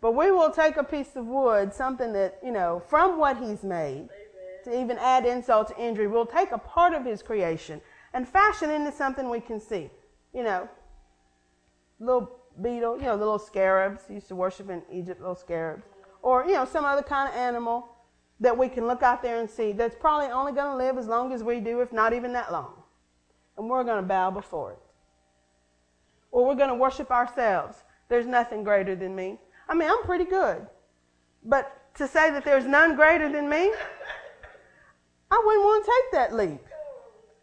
But 0.00 0.12
we 0.12 0.30
will 0.30 0.50
take 0.50 0.76
a 0.76 0.84
piece 0.84 1.16
of 1.16 1.26
wood, 1.26 1.72
something 1.72 2.12
that, 2.12 2.38
you 2.44 2.52
know, 2.52 2.82
from 2.86 3.18
what 3.18 3.38
He's 3.38 3.64
made, 3.64 4.08
to 4.64 4.80
even 4.80 4.98
add 4.98 5.24
insult 5.24 5.68
to 5.68 5.78
injury, 5.80 6.06
we'll 6.06 6.26
take 6.26 6.52
a 6.52 6.58
part 6.58 6.92
of 6.92 7.04
His 7.04 7.22
creation 7.22 7.80
and 8.12 8.28
fashion 8.28 8.70
into 8.70 8.92
something 8.92 9.30
we 9.30 9.40
can 9.40 9.58
see. 9.58 9.90
You 10.34 10.44
know, 10.44 10.68
little 11.98 12.30
beetle, 12.60 12.98
you 12.98 13.04
know, 13.04 13.16
the 13.16 13.24
little 13.24 13.38
scarabs. 13.38 14.02
used 14.10 14.28
to 14.28 14.36
worship 14.36 14.68
in 14.68 14.82
Egypt, 14.92 15.20
little 15.20 15.34
scarabs 15.34 15.86
or 16.26 16.44
you 16.44 16.54
know 16.54 16.64
some 16.64 16.84
other 16.84 17.02
kind 17.02 17.28
of 17.28 17.36
animal 17.36 17.88
that 18.40 18.56
we 18.56 18.68
can 18.68 18.86
look 18.86 19.02
out 19.02 19.22
there 19.22 19.40
and 19.40 19.48
see 19.48 19.72
that's 19.72 19.96
probably 19.98 20.28
only 20.28 20.52
going 20.52 20.70
to 20.70 20.76
live 20.76 20.98
as 20.98 21.06
long 21.06 21.32
as 21.32 21.42
we 21.42 21.60
do 21.60 21.80
if 21.80 21.92
not 21.92 22.12
even 22.12 22.32
that 22.34 22.52
long. 22.52 22.74
And 23.56 23.70
we're 23.70 23.84
going 23.84 24.02
to 24.02 24.06
bow 24.06 24.30
before 24.30 24.72
it. 24.72 24.78
Or 26.30 26.46
we're 26.46 26.54
going 26.54 26.68
to 26.68 26.74
worship 26.74 27.10
ourselves. 27.10 27.82
There's 28.08 28.26
nothing 28.26 28.62
greater 28.62 28.94
than 28.94 29.16
me. 29.16 29.38
I 29.68 29.74
mean 29.74 29.88
i'm 29.90 30.02
pretty 30.04 30.24
good. 30.24 30.66
But 31.44 31.94
to 31.94 32.06
say 32.06 32.30
that 32.30 32.44
there's 32.44 32.66
none 32.66 32.94
greater 32.94 33.30
than 33.30 33.48
me 33.48 33.72
i 35.30 35.42
wouldn't 35.44 35.64
want 35.64 35.84
to 35.84 35.90
take 35.90 36.12
that 36.12 36.34
leap. 36.34 36.60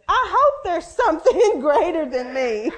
I 0.08 0.28
hope 0.30 0.64
there's 0.64 0.88
something 1.04 1.60
greater 1.60 2.10
than 2.10 2.34
me. 2.34 2.72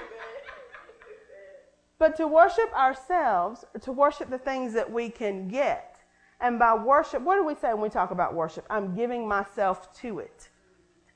But 1.97 2.15
to 2.17 2.27
worship 2.27 2.73
ourselves 2.73 3.65
to 3.81 3.91
worship 3.91 4.29
the 4.29 4.37
things 4.37 4.73
that 4.73 4.91
we 4.91 5.09
can 5.09 5.47
get 5.47 5.94
and 6.45 6.59
by 6.59 6.75
worship, 6.75 7.23
what 7.23 7.37
do 7.37 7.43
we 7.43 7.55
say 7.55 7.73
when 7.73 7.81
we 7.81 7.89
talk 7.89 8.11
about 8.11 8.35
worship? 8.35 8.67
I'm 8.69 8.93
giving 8.93 9.27
myself 9.27 9.91
to 10.01 10.19
it. 10.19 10.49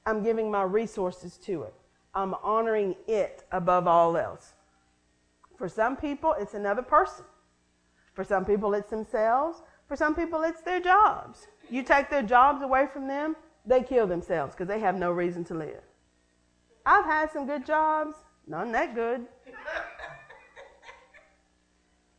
I'm 0.04 0.24
giving 0.24 0.50
my 0.50 0.64
resources 0.64 1.38
to 1.46 1.62
it. 1.64 1.76
I'm 2.16 2.34
honoring 2.42 2.96
it 3.08 3.44
above 3.52 3.88
all 3.88 4.18
else. 4.18 4.54
For 5.56 5.70
some 5.70 5.96
people, 5.96 6.34
it's 6.40 6.56
another 6.56 6.82
person. 6.82 7.26
For 8.16 8.24
some 8.24 8.44
people, 8.44 8.74
it's 8.74 8.90
themselves. 8.90 9.62
For 9.88 9.96
some 9.96 10.16
people, 10.16 10.42
it's 10.42 10.62
their 10.62 10.80
jobs. 10.80 11.46
You 11.70 11.84
take 11.84 12.10
their 12.10 12.24
jobs 12.24 12.64
away 12.64 12.88
from 12.92 13.08
them, 13.08 13.36
they 13.68 13.84
kill 13.84 14.08
themselves 14.08 14.56
because 14.56 14.68
they 14.68 14.80
have 14.80 14.98
no 14.98 15.12
reason 15.12 15.44
to 15.46 15.54
live. 15.54 15.84
I've 16.88 17.06
had 17.06 17.32
some 17.32 17.46
good 17.46 17.68
jobs, 17.68 18.16
none 18.48 18.72
that 18.72 18.96
good. 18.96 19.28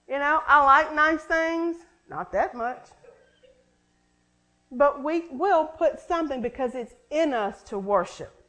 you 0.09 0.20
know, 0.20 0.42
I 0.46 0.64
like 0.64 0.94
nice 0.94 1.23
things, 1.23 1.75
not 2.09 2.31
that 2.31 2.55
much. 2.55 2.87
But 4.70 5.02
we 5.02 5.24
will 5.30 5.66
put 5.66 6.00
something 6.00 6.40
because 6.40 6.74
it's 6.74 6.94
in 7.11 7.35
us 7.35 7.62
to 7.64 7.78
worship. 7.78 8.40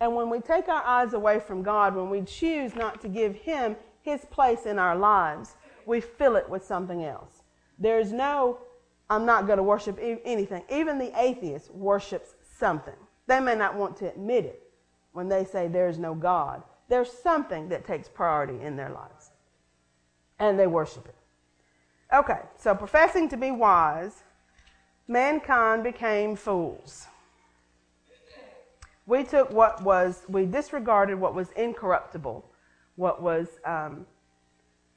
And 0.00 0.14
when 0.14 0.30
we 0.30 0.40
take 0.40 0.68
our 0.68 0.84
eyes 0.84 1.14
away 1.14 1.40
from 1.40 1.62
God, 1.62 1.96
when 1.96 2.10
we 2.10 2.22
choose 2.22 2.74
not 2.74 3.00
to 3.00 3.08
give 3.08 3.34
Him 3.34 3.76
His 4.02 4.24
place 4.26 4.66
in 4.66 4.78
our 4.78 4.96
lives, 4.96 5.56
we 5.86 6.00
fill 6.00 6.36
it 6.36 6.48
with 6.48 6.64
something 6.64 7.04
else. 7.04 7.42
There's 7.78 8.12
no, 8.12 8.58
I'm 9.08 9.24
not 9.24 9.46
going 9.46 9.56
to 9.56 9.62
worship 9.62 9.98
anything. 10.00 10.62
Even 10.70 10.98
the 10.98 11.12
atheist 11.18 11.70
worships 11.72 12.34
something. 12.58 12.94
They 13.26 13.40
may 13.40 13.54
not 13.54 13.74
want 13.74 13.96
to 13.98 14.08
admit 14.08 14.44
it 14.44 14.62
when 15.12 15.28
they 15.28 15.44
say 15.44 15.66
there's 15.66 15.98
no 15.98 16.14
God. 16.14 16.62
There's 16.88 17.10
something 17.10 17.68
that 17.68 17.86
takes 17.86 18.08
priority 18.08 18.60
in 18.60 18.76
their 18.76 18.90
lives. 18.90 19.30
And 20.38 20.58
they 20.58 20.66
worship 20.66 21.06
it. 21.06 21.14
Okay, 22.14 22.40
so 22.56 22.74
professing 22.74 23.28
to 23.28 23.36
be 23.36 23.50
wise, 23.50 24.22
mankind 25.08 25.82
became 25.82 26.36
fools. 26.36 27.06
We 29.06 29.24
took 29.24 29.50
what 29.50 29.82
was, 29.82 30.24
we 30.28 30.44
disregarded 30.44 31.18
what 31.18 31.34
was 31.34 31.50
incorruptible, 31.52 32.44
what 32.96 33.22
was, 33.22 33.48
um, 33.64 34.06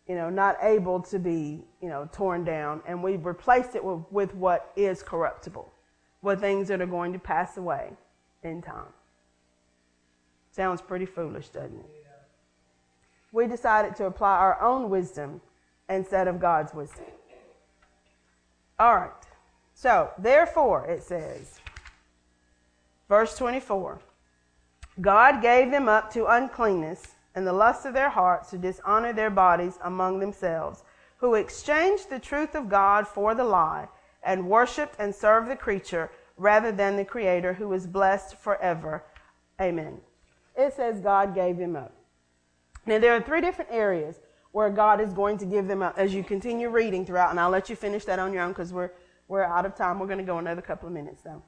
you 0.05 0.15
know, 0.15 0.29
not 0.29 0.57
able 0.61 0.99
to 1.03 1.17
be, 1.17 1.63
you 1.81 1.87
know, 1.87 2.09
torn 2.11 2.43
down, 2.43 2.81
and 2.85 3.01
we 3.01 3.15
replaced 3.15 3.75
it 3.75 3.83
with, 3.83 4.03
with 4.11 4.35
what 4.35 4.73
is 4.75 5.01
corruptible, 5.01 5.71
with 6.21 6.41
things 6.41 6.67
that 6.67 6.81
are 6.81 6.87
going 6.87 7.13
to 7.13 7.19
pass 7.19 7.55
away 7.55 7.93
in 8.43 8.61
time. 8.61 8.91
Sounds 10.51 10.81
pretty 10.81 11.05
foolish, 11.05 11.47
doesn't 11.47 11.79
it? 11.79 11.85
We 13.31 13.47
decided 13.47 13.95
to 13.95 14.05
apply 14.07 14.35
our 14.35 14.61
own 14.61 14.89
wisdom 14.89 15.39
instead 15.87 16.27
of 16.27 16.41
God's 16.41 16.73
wisdom. 16.73 17.05
All 18.77 18.97
right. 18.97 19.11
So, 19.81 20.11
therefore, 20.19 20.85
it 20.85 21.01
says, 21.01 21.59
verse 23.09 23.35
24 23.35 23.99
God 25.01 25.41
gave 25.41 25.71
them 25.71 25.89
up 25.89 26.13
to 26.13 26.27
uncleanness 26.27 27.15
and 27.33 27.47
the 27.47 27.53
lust 27.53 27.87
of 27.87 27.95
their 27.95 28.11
hearts 28.11 28.51
to 28.51 28.59
dishonor 28.59 29.11
their 29.11 29.31
bodies 29.31 29.79
among 29.83 30.19
themselves, 30.19 30.83
who 31.17 31.33
exchanged 31.33 32.11
the 32.11 32.19
truth 32.19 32.53
of 32.53 32.69
God 32.69 33.07
for 33.07 33.33
the 33.33 33.43
lie 33.43 33.87
and 34.21 34.47
worshiped 34.47 34.97
and 34.99 35.15
served 35.15 35.49
the 35.49 35.55
creature 35.55 36.11
rather 36.37 36.71
than 36.71 36.95
the 36.95 37.03
Creator 37.03 37.53
who 37.53 37.73
is 37.73 37.87
blessed 37.87 38.35
forever. 38.35 39.03
Amen. 39.59 39.99
It 40.55 40.75
says 40.75 41.01
God 41.01 41.33
gave 41.33 41.57
them 41.57 41.75
up. 41.75 41.95
Now, 42.85 42.99
there 42.99 43.15
are 43.15 43.21
three 43.21 43.41
different 43.41 43.71
areas 43.71 44.19
where 44.51 44.69
God 44.69 45.01
is 45.01 45.11
going 45.11 45.39
to 45.39 45.45
give 45.45 45.67
them 45.67 45.81
up 45.81 45.97
as 45.97 46.13
you 46.13 46.23
continue 46.23 46.69
reading 46.69 47.03
throughout, 47.03 47.31
and 47.31 47.39
I'll 47.39 47.49
let 47.49 47.67
you 47.67 47.75
finish 47.75 48.05
that 48.05 48.19
on 48.19 48.31
your 48.31 48.43
own 48.43 48.51
because 48.51 48.71
we're, 48.71 48.91
we're 49.31 49.45
out 49.45 49.65
of 49.65 49.75
time. 49.75 49.97
We're 49.97 50.07
going 50.07 50.19
to 50.19 50.25
go 50.25 50.39
another 50.39 50.61
couple 50.61 50.87
of 50.87 50.93
minutes 50.93 51.21
though. 51.23 51.41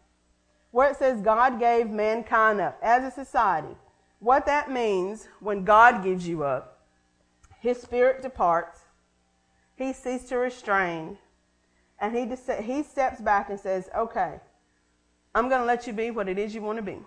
Where 0.72 0.89
it 0.89 0.96
says 0.96 1.19
God 1.19 1.60
gave 1.60 1.89
mankind 1.89 2.62
up 2.62 2.80
as 2.82 3.04
a 3.04 3.12
society, 3.12 3.76
what 4.19 4.46
that 4.46 4.72
means 4.72 5.28
when 5.41 5.65
God 5.65 6.02
gives 6.02 6.26
you 6.26 6.46
up, 6.46 6.80
his 7.60 7.82
spirit 7.82 8.22
departs, 8.22 8.80
he 9.76 9.91
ceases 9.91 10.30
to 10.30 10.38
restrain, 10.38 11.17
and 12.00 12.15
he, 12.15 12.26
he 12.63 12.84
steps 12.84 13.19
back 13.19 13.50
and 13.50 13.60
says, 13.60 13.89
Okay, 13.96 14.39
I'm 15.36 15.50
going 15.50 15.62
to 15.62 15.67
let 15.67 15.86
you 15.86 15.91
be 15.91 16.10
what 16.10 16.30
it 16.30 16.38
is 16.38 16.56
you 16.56 16.62
want 16.62 16.78
to 16.78 16.84
be. 16.84 17.00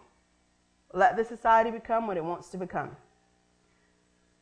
Let 0.93 1.17
the 1.17 1.25
society 1.25 1.71
become 1.71 2.07
what 2.07 2.19
it 2.19 2.25
wants 2.25 2.51
to 2.51 2.59
become. 2.59 2.91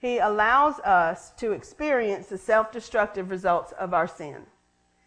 He 0.01 0.19
allows 0.19 0.81
us 0.81 1.31
to 1.39 1.53
experience 1.53 2.27
the 2.27 2.39
self 2.39 2.73
destructive 2.73 3.31
results 3.31 3.73
of 3.79 3.95
our 3.95 4.09
sin. 4.09 4.47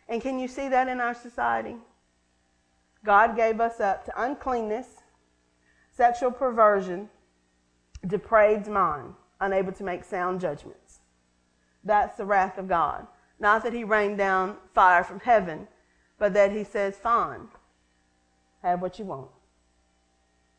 And 0.09 0.21
can 0.21 0.39
you 0.39 0.47
see 0.47 0.69
that 0.69 0.87
in 0.87 0.99
our 1.01 1.13
society? 1.13 1.75
God 3.05 3.35
gave 3.35 3.59
us 3.59 3.79
up 3.79 4.05
to 4.05 4.21
uncleanness, 4.21 4.87
sexual 5.91 6.31
perversion, 6.31 7.09
depraved 8.05 8.67
mind, 8.67 9.13
unable 9.39 9.71
to 9.73 9.83
make 9.83 10.03
sound 10.03 10.39
judgments. 10.39 10.99
That's 11.83 12.17
the 12.17 12.25
wrath 12.25 12.57
of 12.57 12.67
God. 12.67 13.07
Not 13.39 13.63
that 13.63 13.73
He 13.73 13.83
rained 13.83 14.17
down 14.17 14.57
fire 14.73 15.03
from 15.03 15.19
heaven, 15.19 15.67
but 16.17 16.33
that 16.33 16.51
He 16.51 16.63
says, 16.63 16.97
fine, 16.97 17.47
have 18.63 18.81
what 18.81 18.99
you 18.99 19.05
want. 19.05 19.29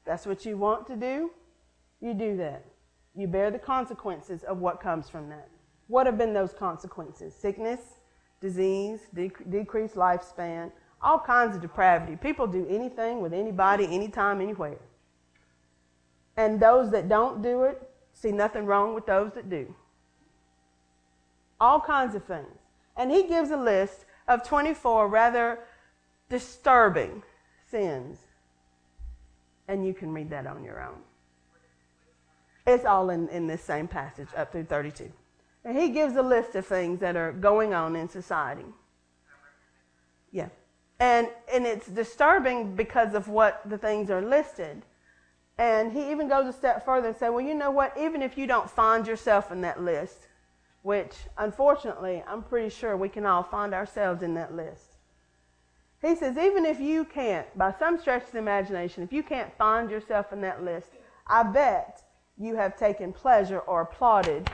That's 0.04 0.26
what 0.26 0.46
you 0.46 0.56
want 0.56 0.86
to 0.86 0.96
do, 0.96 1.30
you 2.00 2.14
do 2.14 2.36
that. 2.38 2.64
You 3.14 3.26
bear 3.26 3.50
the 3.50 3.58
consequences 3.58 4.44
of 4.44 4.58
what 4.58 4.80
comes 4.80 5.10
from 5.10 5.28
that. 5.28 5.48
What 5.88 6.06
have 6.06 6.16
been 6.16 6.32
those 6.32 6.52
consequences? 6.52 7.34
Sickness, 7.34 7.97
disease, 8.40 9.00
dec- 9.14 9.50
decreased 9.50 9.94
lifespan, 9.94 10.70
all 11.00 11.18
kinds 11.18 11.56
of 11.56 11.62
depravity. 11.62 12.16
People 12.16 12.46
do 12.46 12.66
anything 12.68 13.20
with 13.20 13.32
anybody, 13.32 13.84
anytime, 13.84 14.40
anywhere. 14.40 14.78
And 16.36 16.60
those 16.60 16.90
that 16.90 17.08
don't 17.08 17.42
do 17.42 17.64
it 17.64 17.82
see 18.12 18.32
nothing 18.32 18.66
wrong 18.66 18.94
with 18.94 19.06
those 19.06 19.32
that 19.34 19.48
do. 19.48 19.74
All 21.60 21.80
kinds 21.80 22.14
of 22.14 22.24
things. 22.24 22.58
And 22.96 23.10
he 23.10 23.24
gives 23.24 23.50
a 23.50 23.56
list 23.56 24.04
of 24.26 24.42
24 24.42 25.08
rather 25.08 25.60
disturbing 26.28 27.22
sins. 27.70 28.18
And 29.66 29.86
you 29.86 29.94
can 29.94 30.12
read 30.12 30.30
that 30.30 30.46
on 30.46 30.64
your 30.64 30.82
own. 30.82 30.98
It's 32.66 32.84
all 32.84 33.10
in, 33.10 33.28
in 33.28 33.46
this 33.46 33.62
same 33.62 33.88
passage 33.88 34.28
up 34.36 34.52
through 34.52 34.64
32. 34.64 35.10
And 35.68 35.76
he 35.78 35.90
gives 35.90 36.16
a 36.16 36.22
list 36.22 36.54
of 36.54 36.64
things 36.64 36.98
that 37.00 37.14
are 37.14 37.30
going 37.30 37.74
on 37.74 37.94
in 37.94 38.08
society. 38.08 38.64
Yeah. 40.32 40.48
And, 40.98 41.28
and 41.52 41.66
it's 41.66 41.86
disturbing 41.86 42.74
because 42.74 43.12
of 43.12 43.28
what 43.28 43.60
the 43.68 43.76
things 43.76 44.08
are 44.08 44.22
listed. 44.22 44.80
And 45.58 45.92
he 45.92 46.10
even 46.10 46.26
goes 46.26 46.46
a 46.46 46.54
step 46.54 46.86
further 46.86 47.08
and 47.08 47.16
said, 47.18 47.28
well, 47.28 47.44
you 47.44 47.52
know 47.52 47.70
what? 47.70 47.92
Even 48.00 48.22
if 48.22 48.38
you 48.38 48.46
don't 48.46 48.70
find 48.70 49.06
yourself 49.06 49.52
in 49.52 49.60
that 49.60 49.82
list, 49.82 50.28
which 50.80 51.14
unfortunately 51.36 52.24
I'm 52.26 52.44
pretty 52.44 52.70
sure 52.70 52.96
we 52.96 53.10
can 53.10 53.26
all 53.26 53.42
find 53.42 53.74
ourselves 53.74 54.22
in 54.22 54.32
that 54.36 54.56
list. 54.56 54.96
He 56.00 56.16
says, 56.16 56.38
even 56.38 56.64
if 56.64 56.80
you 56.80 57.04
can't, 57.04 57.46
by 57.58 57.74
some 57.78 58.00
stretch 58.00 58.22
of 58.22 58.32
the 58.32 58.38
imagination, 58.38 59.02
if 59.02 59.12
you 59.12 59.22
can't 59.22 59.54
find 59.58 59.90
yourself 59.90 60.32
in 60.32 60.40
that 60.40 60.64
list, 60.64 60.92
I 61.26 61.42
bet 61.42 62.04
you 62.38 62.56
have 62.56 62.78
taken 62.78 63.12
pleasure 63.12 63.58
or 63.58 63.82
applauded 63.82 64.50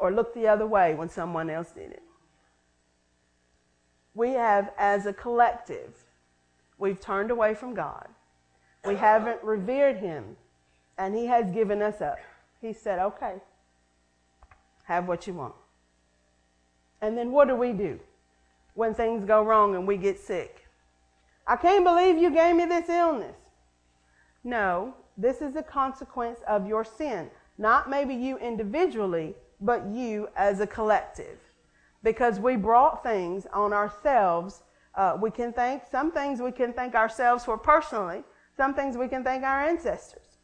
or 0.00 0.12
look 0.12 0.34
the 0.34 0.46
other 0.46 0.66
way 0.66 0.94
when 0.94 1.08
someone 1.08 1.50
else 1.50 1.70
did 1.72 1.92
it. 1.92 2.02
We 4.14 4.30
have, 4.30 4.72
as 4.78 5.06
a 5.06 5.12
collective, 5.12 6.04
we've 6.78 7.00
turned 7.00 7.30
away 7.30 7.54
from 7.54 7.74
God. 7.74 8.08
We 8.84 8.96
haven't 8.96 9.42
revered 9.42 9.98
Him, 9.98 10.36
and 10.96 11.14
He 11.14 11.26
has 11.26 11.50
given 11.50 11.82
us 11.82 12.00
up. 12.00 12.18
He 12.60 12.72
said, 12.72 12.98
okay, 12.98 13.34
have 14.84 15.06
what 15.06 15.26
you 15.26 15.34
want. 15.34 15.54
And 17.00 17.16
then 17.16 17.30
what 17.30 17.48
do 17.48 17.54
we 17.54 17.72
do 17.72 18.00
when 18.74 18.94
things 18.94 19.24
go 19.24 19.42
wrong 19.42 19.74
and 19.74 19.86
we 19.86 19.96
get 19.96 20.18
sick? 20.18 20.66
I 21.46 21.56
can't 21.56 21.84
believe 21.84 22.18
you 22.18 22.30
gave 22.30 22.56
me 22.56 22.64
this 22.64 22.88
illness. 22.88 23.36
No, 24.42 24.94
this 25.16 25.40
is 25.40 25.56
a 25.56 25.62
consequence 25.62 26.40
of 26.46 26.66
your 26.66 26.84
sin. 26.84 27.30
Not 27.56 27.90
maybe 27.90 28.14
you 28.14 28.38
individually, 28.38 29.34
but 29.60 29.86
you 29.86 30.28
as 30.36 30.60
a 30.60 30.66
collective. 30.66 31.38
Because 32.02 32.38
we 32.38 32.56
brought 32.56 33.02
things 33.02 33.46
on 33.52 33.72
ourselves. 33.72 34.62
Uh, 34.94 35.16
we 35.20 35.30
can 35.30 35.52
thank 35.52 35.82
some 35.90 36.12
things 36.12 36.40
we 36.40 36.52
can 36.52 36.72
thank 36.72 36.94
ourselves 36.94 37.44
for 37.44 37.58
personally, 37.58 38.22
some 38.56 38.74
things 38.74 38.96
we 38.96 39.08
can 39.08 39.24
thank 39.24 39.42
our 39.42 39.60
ancestors. 39.60 40.38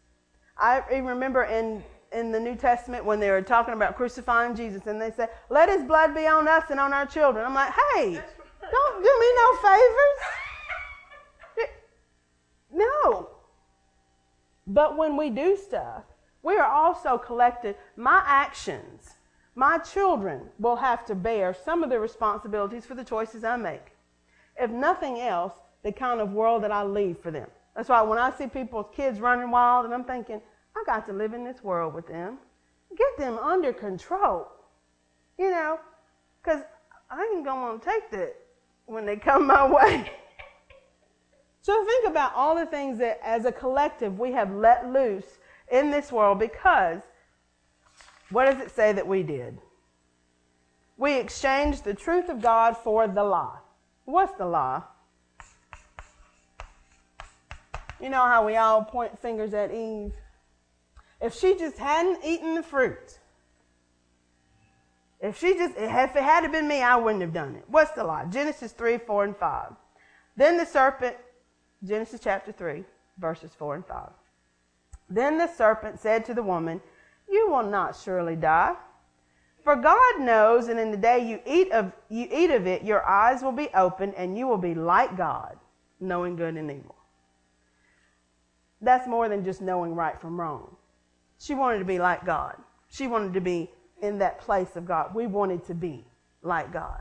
I 0.58 0.82
even 0.90 1.06
remember 1.06 1.44
in, 1.44 1.82
in 2.12 2.32
the 2.32 2.40
New 2.40 2.54
Testament 2.54 3.04
when 3.04 3.20
they 3.20 3.30
were 3.30 3.42
talking 3.42 3.74
about 3.74 3.96
crucifying 3.96 4.54
Jesus 4.54 4.86
and 4.86 5.00
they 5.00 5.10
said, 5.10 5.30
Let 5.50 5.68
his 5.68 5.82
blood 5.84 6.14
be 6.14 6.26
on 6.26 6.46
us 6.48 6.64
and 6.70 6.78
on 6.78 6.92
our 6.92 7.06
children. 7.06 7.44
I'm 7.44 7.54
like, 7.54 7.72
Hey, 7.72 8.20
don't 8.70 9.02
do 9.02 9.20
me 9.20 9.26
no 9.36 9.56
favors. 9.56 10.18
No. 12.74 13.30
But 14.66 14.96
when 14.96 15.16
we 15.16 15.30
do 15.30 15.56
stuff, 15.56 16.02
we 16.44 16.56
are 16.56 16.70
also 16.70 17.18
collected. 17.18 17.74
My 17.96 18.22
actions, 18.24 19.14
my 19.56 19.78
children 19.78 20.42
will 20.60 20.76
have 20.76 21.04
to 21.06 21.14
bear 21.14 21.54
some 21.54 21.82
of 21.82 21.90
the 21.90 21.98
responsibilities 21.98 22.84
for 22.84 22.94
the 22.94 23.02
choices 23.02 23.42
I 23.42 23.56
make. 23.56 23.92
If 24.60 24.70
nothing 24.70 25.20
else, 25.20 25.54
the 25.82 25.90
kind 25.90 26.20
of 26.20 26.32
world 26.32 26.62
that 26.62 26.70
I 26.70 26.84
leave 26.84 27.18
for 27.18 27.30
them. 27.30 27.48
That's 27.74 27.88
why 27.88 28.02
when 28.02 28.18
I 28.18 28.30
see 28.30 28.46
people's 28.46 28.86
kids 28.94 29.20
running 29.20 29.50
wild, 29.50 29.86
and 29.86 29.94
I'm 29.94 30.04
thinking, 30.04 30.40
I 30.76 30.82
got 30.86 31.06
to 31.06 31.12
live 31.12 31.34
in 31.34 31.44
this 31.44 31.64
world 31.64 31.94
with 31.94 32.06
them. 32.06 32.38
Get 32.96 33.18
them 33.18 33.38
under 33.38 33.72
control. 33.72 34.46
You 35.38 35.50
know, 35.50 35.80
because 36.42 36.62
I 37.10 37.32
ain't 37.34 37.44
to 37.44 37.80
take 37.84 38.10
that 38.12 38.36
when 38.86 39.06
they 39.06 39.16
come 39.16 39.46
my 39.46 39.68
way. 39.70 40.10
so 41.62 41.84
think 41.84 42.06
about 42.06 42.34
all 42.34 42.54
the 42.54 42.66
things 42.66 42.98
that 42.98 43.18
as 43.24 43.46
a 43.46 43.52
collective 43.52 44.18
we 44.18 44.32
have 44.32 44.52
let 44.52 44.92
loose 44.92 45.38
in 45.70 45.90
this 45.90 46.12
world 46.12 46.38
because 46.38 47.02
what 48.30 48.46
does 48.46 48.60
it 48.60 48.70
say 48.70 48.92
that 48.92 49.06
we 49.06 49.22
did? 49.22 49.58
We 50.96 51.18
exchanged 51.18 51.84
the 51.84 51.94
truth 51.94 52.28
of 52.28 52.40
God 52.40 52.76
for 52.76 53.06
the 53.08 53.24
lie. 53.24 53.58
What's 54.04 54.36
the 54.38 54.46
lie? 54.46 54.82
You 58.00 58.10
know 58.10 58.22
how 58.26 58.46
we 58.46 58.56
all 58.56 58.84
point 58.84 59.18
fingers 59.18 59.54
at 59.54 59.72
Eve? 59.72 60.12
If 61.20 61.34
she 61.34 61.56
just 61.56 61.78
hadn't 61.78 62.24
eaten 62.24 62.54
the 62.54 62.62
fruit, 62.62 63.18
if 65.20 65.38
she 65.38 65.54
just, 65.54 65.74
if 65.76 66.16
it 66.16 66.22
had 66.22 66.52
been 66.52 66.68
me, 66.68 66.82
I 66.82 66.96
wouldn't 66.96 67.22
have 67.22 67.32
done 67.32 67.56
it. 67.56 67.64
What's 67.68 67.92
the 67.92 68.04
lie? 68.04 68.26
Genesis 68.26 68.72
3, 68.72 68.98
4, 68.98 69.24
and 69.24 69.36
5. 69.36 69.72
Then 70.36 70.58
the 70.58 70.66
serpent, 70.66 71.16
Genesis 71.82 72.20
chapter 72.22 72.52
3, 72.52 72.84
verses 73.18 73.52
4 73.58 73.76
and 73.76 73.86
5. 73.86 74.10
Then 75.14 75.38
the 75.38 75.46
serpent 75.46 76.00
said 76.00 76.24
to 76.24 76.34
the 76.34 76.42
woman, 76.42 76.80
You 77.30 77.48
will 77.48 77.62
not 77.62 77.96
surely 77.96 78.34
die. 78.34 78.74
For 79.62 79.76
God 79.76 80.20
knows, 80.20 80.66
and 80.66 80.78
in 80.78 80.90
the 80.90 80.96
day 80.96 81.24
you 81.26 81.40
eat 81.46 81.70
of 81.70 81.92
you 82.10 82.28
eat 82.30 82.50
of 82.50 82.66
it, 82.66 82.82
your 82.82 83.06
eyes 83.06 83.40
will 83.40 83.52
be 83.52 83.68
opened, 83.74 84.14
and 84.16 84.36
you 84.36 84.48
will 84.48 84.58
be 84.58 84.74
like 84.74 85.16
God, 85.16 85.56
knowing 86.00 86.34
good 86.34 86.56
and 86.56 86.68
evil. 86.68 86.96
That's 88.80 89.06
more 89.06 89.28
than 89.28 89.44
just 89.44 89.62
knowing 89.62 89.94
right 89.94 90.20
from 90.20 90.38
wrong. 90.38 90.76
She 91.38 91.54
wanted 91.54 91.78
to 91.78 91.84
be 91.84 91.98
like 91.98 92.26
God. 92.26 92.56
She 92.90 93.06
wanted 93.06 93.34
to 93.34 93.40
be 93.40 93.70
in 94.02 94.18
that 94.18 94.40
place 94.40 94.74
of 94.74 94.84
God. 94.84 95.14
We 95.14 95.28
wanted 95.28 95.64
to 95.66 95.74
be 95.74 96.04
like 96.42 96.72
God. 96.72 97.00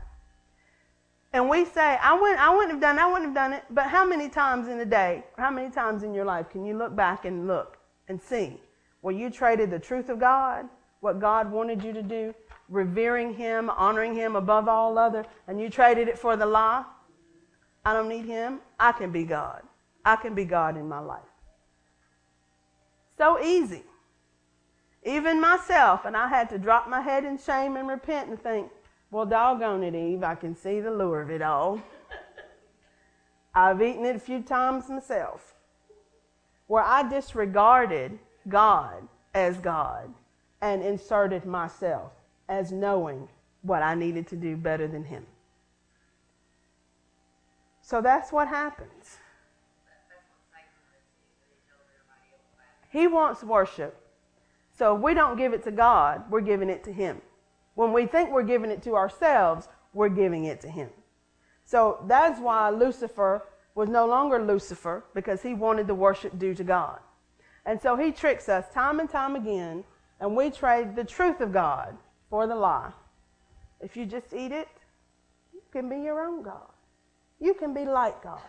And 1.32 1.48
we 1.48 1.64
say, 1.64 1.98
I 2.00 2.18
wouldn't, 2.18 2.40
I 2.40 2.54
wouldn't 2.54 2.70
have 2.70 2.80
done, 2.80 2.98
I 2.98 3.06
wouldn't 3.06 3.24
have 3.24 3.34
done 3.34 3.52
it. 3.52 3.64
But 3.70 3.86
how 3.86 4.06
many 4.06 4.28
times 4.28 4.68
in 4.68 4.78
a 4.78 4.84
day, 4.84 5.24
how 5.36 5.50
many 5.50 5.68
times 5.68 6.04
in 6.04 6.14
your 6.14 6.24
life 6.24 6.48
can 6.48 6.64
you 6.64 6.78
look 6.78 6.94
back 6.94 7.24
and 7.24 7.48
look 7.48 7.73
and 8.08 8.20
see 8.20 8.60
where 9.00 9.14
you 9.14 9.30
traded 9.30 9.70
the 9.70 9.78
truth 9.78 10.08
of 10.08 10.18
God, 10.18 10.66
what 11.00 11.20
God 11.20 11.50
wanted 11.50 11.82
you 11.82 11.92
to 11.92 12.02
do, 12.02 12.34
revering 12.68 13.34
Him, 13.34 13.70
honoring 13.70 14.14
Him 14.14 14.36
above 14.36 14.68
all 14.68 14.96
other, 14.98 15.24
and 15.46 15.60
you 15.60 15.68
traded 15.68 16.08
it 16.08 16.18
for 16.18 16.36
the 16.36 16.46
lie? 16.46 16.84
I 17.84 17.92
don't 17.92 18.08
need 18.08 18.24
Him. 18.24 18.60
I 18.80 18.92
can 18.92 19.10
be 19.10 19.24
God. 19.24 19.62
I 20.04 20.16
can 20.16 20.34
be 20.34 20.44
God 20.44 20.76
in 20.76 20.88
my 20.88 21.00
life. 21.00 21.22
So 23.18 23.40
easy. 23.40 23.82
Even 25.04 25.40
myself, 25.40 26.06
and 26.06 26.16
I 26.16 26.28
had 26.28 26.48
to 26.50 26.58
drop 26.58 26.88
my 26.88 27.00
head 27.00 27.24
in 27.24 27.38
shame 27.38 27.76
and 27.76 27.86
repent 27.86 28.30
and 28.30 28.42
think, 28.42 28.70
well, 29.10 29.26
doggone 29.26 29.82
it, 29.82 29.94
Eve, 29.94 30.24
I 30.24 30.34
can 30.34 30.56
see 30.56 30.80
the 30.80 30.90
lure 30.90 31.20
of 31.20 31.30
it 31.30 31.42
all. 31.42 31.80
I've 33.54 33.80
eaten 33.80 34.04
it 34.04 34.16
a 34.16 34.18
few 34.18 34.40
times 34.40 34.88
myself, 34.88 35.53
where 36.66 36.82
I 36.82 37.08
disregarded 37.08 38.18
God 38.48 39.06
as 39.34 39.58
God 39.58 40.12
and 40.60 40.82
inserted 40.82 41.44
myself 41.44 42.12
as 42.48 42.72
knowing 42.72 43.28
what 43.62 43.82
I 43.82 43.94
needed 43.94 44.26
to 44.28 44.36
do 44.36 44.56
better 44.56 44.86
than 44.86 45.04
Him. 45.04 45.26
So 47.82 48.00
that's 48.00 48.32
what 48.32 48.48
happens. 48.48 49.18
He 52.90 53.06
wants 53.06 53.42
worship. 53.42 54.00
So 54.72 54.96
if 54.96 55.02
we 55.02 55.14
don't 55.14 55.36
give 55.36 55.52
it 55.52 55.64
to 55.64 55.70
God, 55.70 56.22
we're 56.30 56.40
giving 56.40 56.70
it 56.70 56.84
to 56.84 56.92
Him. 56.92 57.20
When 57.74 57.92
we 57.92 58.06
think 58.06 58.30
we're 58.30 58.42
giving 58.42 58.70
it 58.70 58.82
to 58.84 58.94
ourselves, 58.94 59.68
we're 59.92 60.08
giving 60.08 60.44
it 60.44 60.60
to 60.60 60.68
Him. 60.68 60.90
So 61.64 62.04
that's 62.06 62.40
why 62.40 62.70
Lucifer 62.70 63.42
was 63.74 63.88
no 63.88 64.06
longer 64.06 64.42
Lucifer 64.42 65.04
because 65.14 65.42
he 65.42 65.54
wanted 65.54 65.86
the 65.86 65.94
worship 65.94 66.38
due 66.38 66.54
to 66.54 66.64
God. 66.64 66.98
And 67.66 67.80
so 67.80 67.96
he 67.96 68.12
tricks 68.12 68.48
us 68.48 68.66
time 68.72 69.00
and 69.00 69.08
time 69.08 69.36
again, 69.36 69.84
and 70.20 70.36
we 70.36 70.50
trade 70.50 70.94
the 70.94 71.04
truth 71.04 71.40
of 71.40 71.52
God 71.52 71.96
for 72.30 72.46
the 72.46 72.54
lie. 72.54 72.92
If 73.80 73.96
you 73.96 74.06
just 74.06 74.32
eat 74.32 74.52
it, 74.52 74.68
you 75.52 75.60
can 75.72 75.88
be 75.88 75.96
your 75.96 76.24
own 76.24 76.42
God. 76.42 76.70
You 77.40 77.54
can 77.54 77.74
be 77.74 77.84
like 77.84 78.22
God. 78.22 78.40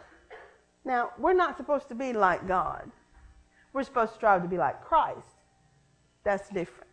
Now, 0.84 1.12
we're 1.18 1.34
not 1.34 1.58
supposed 1.58 1.88
to 1.90 1.96
be 1.96 2.14
like 2.14 2.48
God. 2.48 2.92
We're 3.74 3.84
supposed 3.84 4.12
to 4.12 4.18
strive 4.18 4.44
to 4.44 4.48
be 4.48 4.58
like 4.58 4.84
Christ. 4.84 5.28
That's 6.24 6.48
different. 6.50 6.88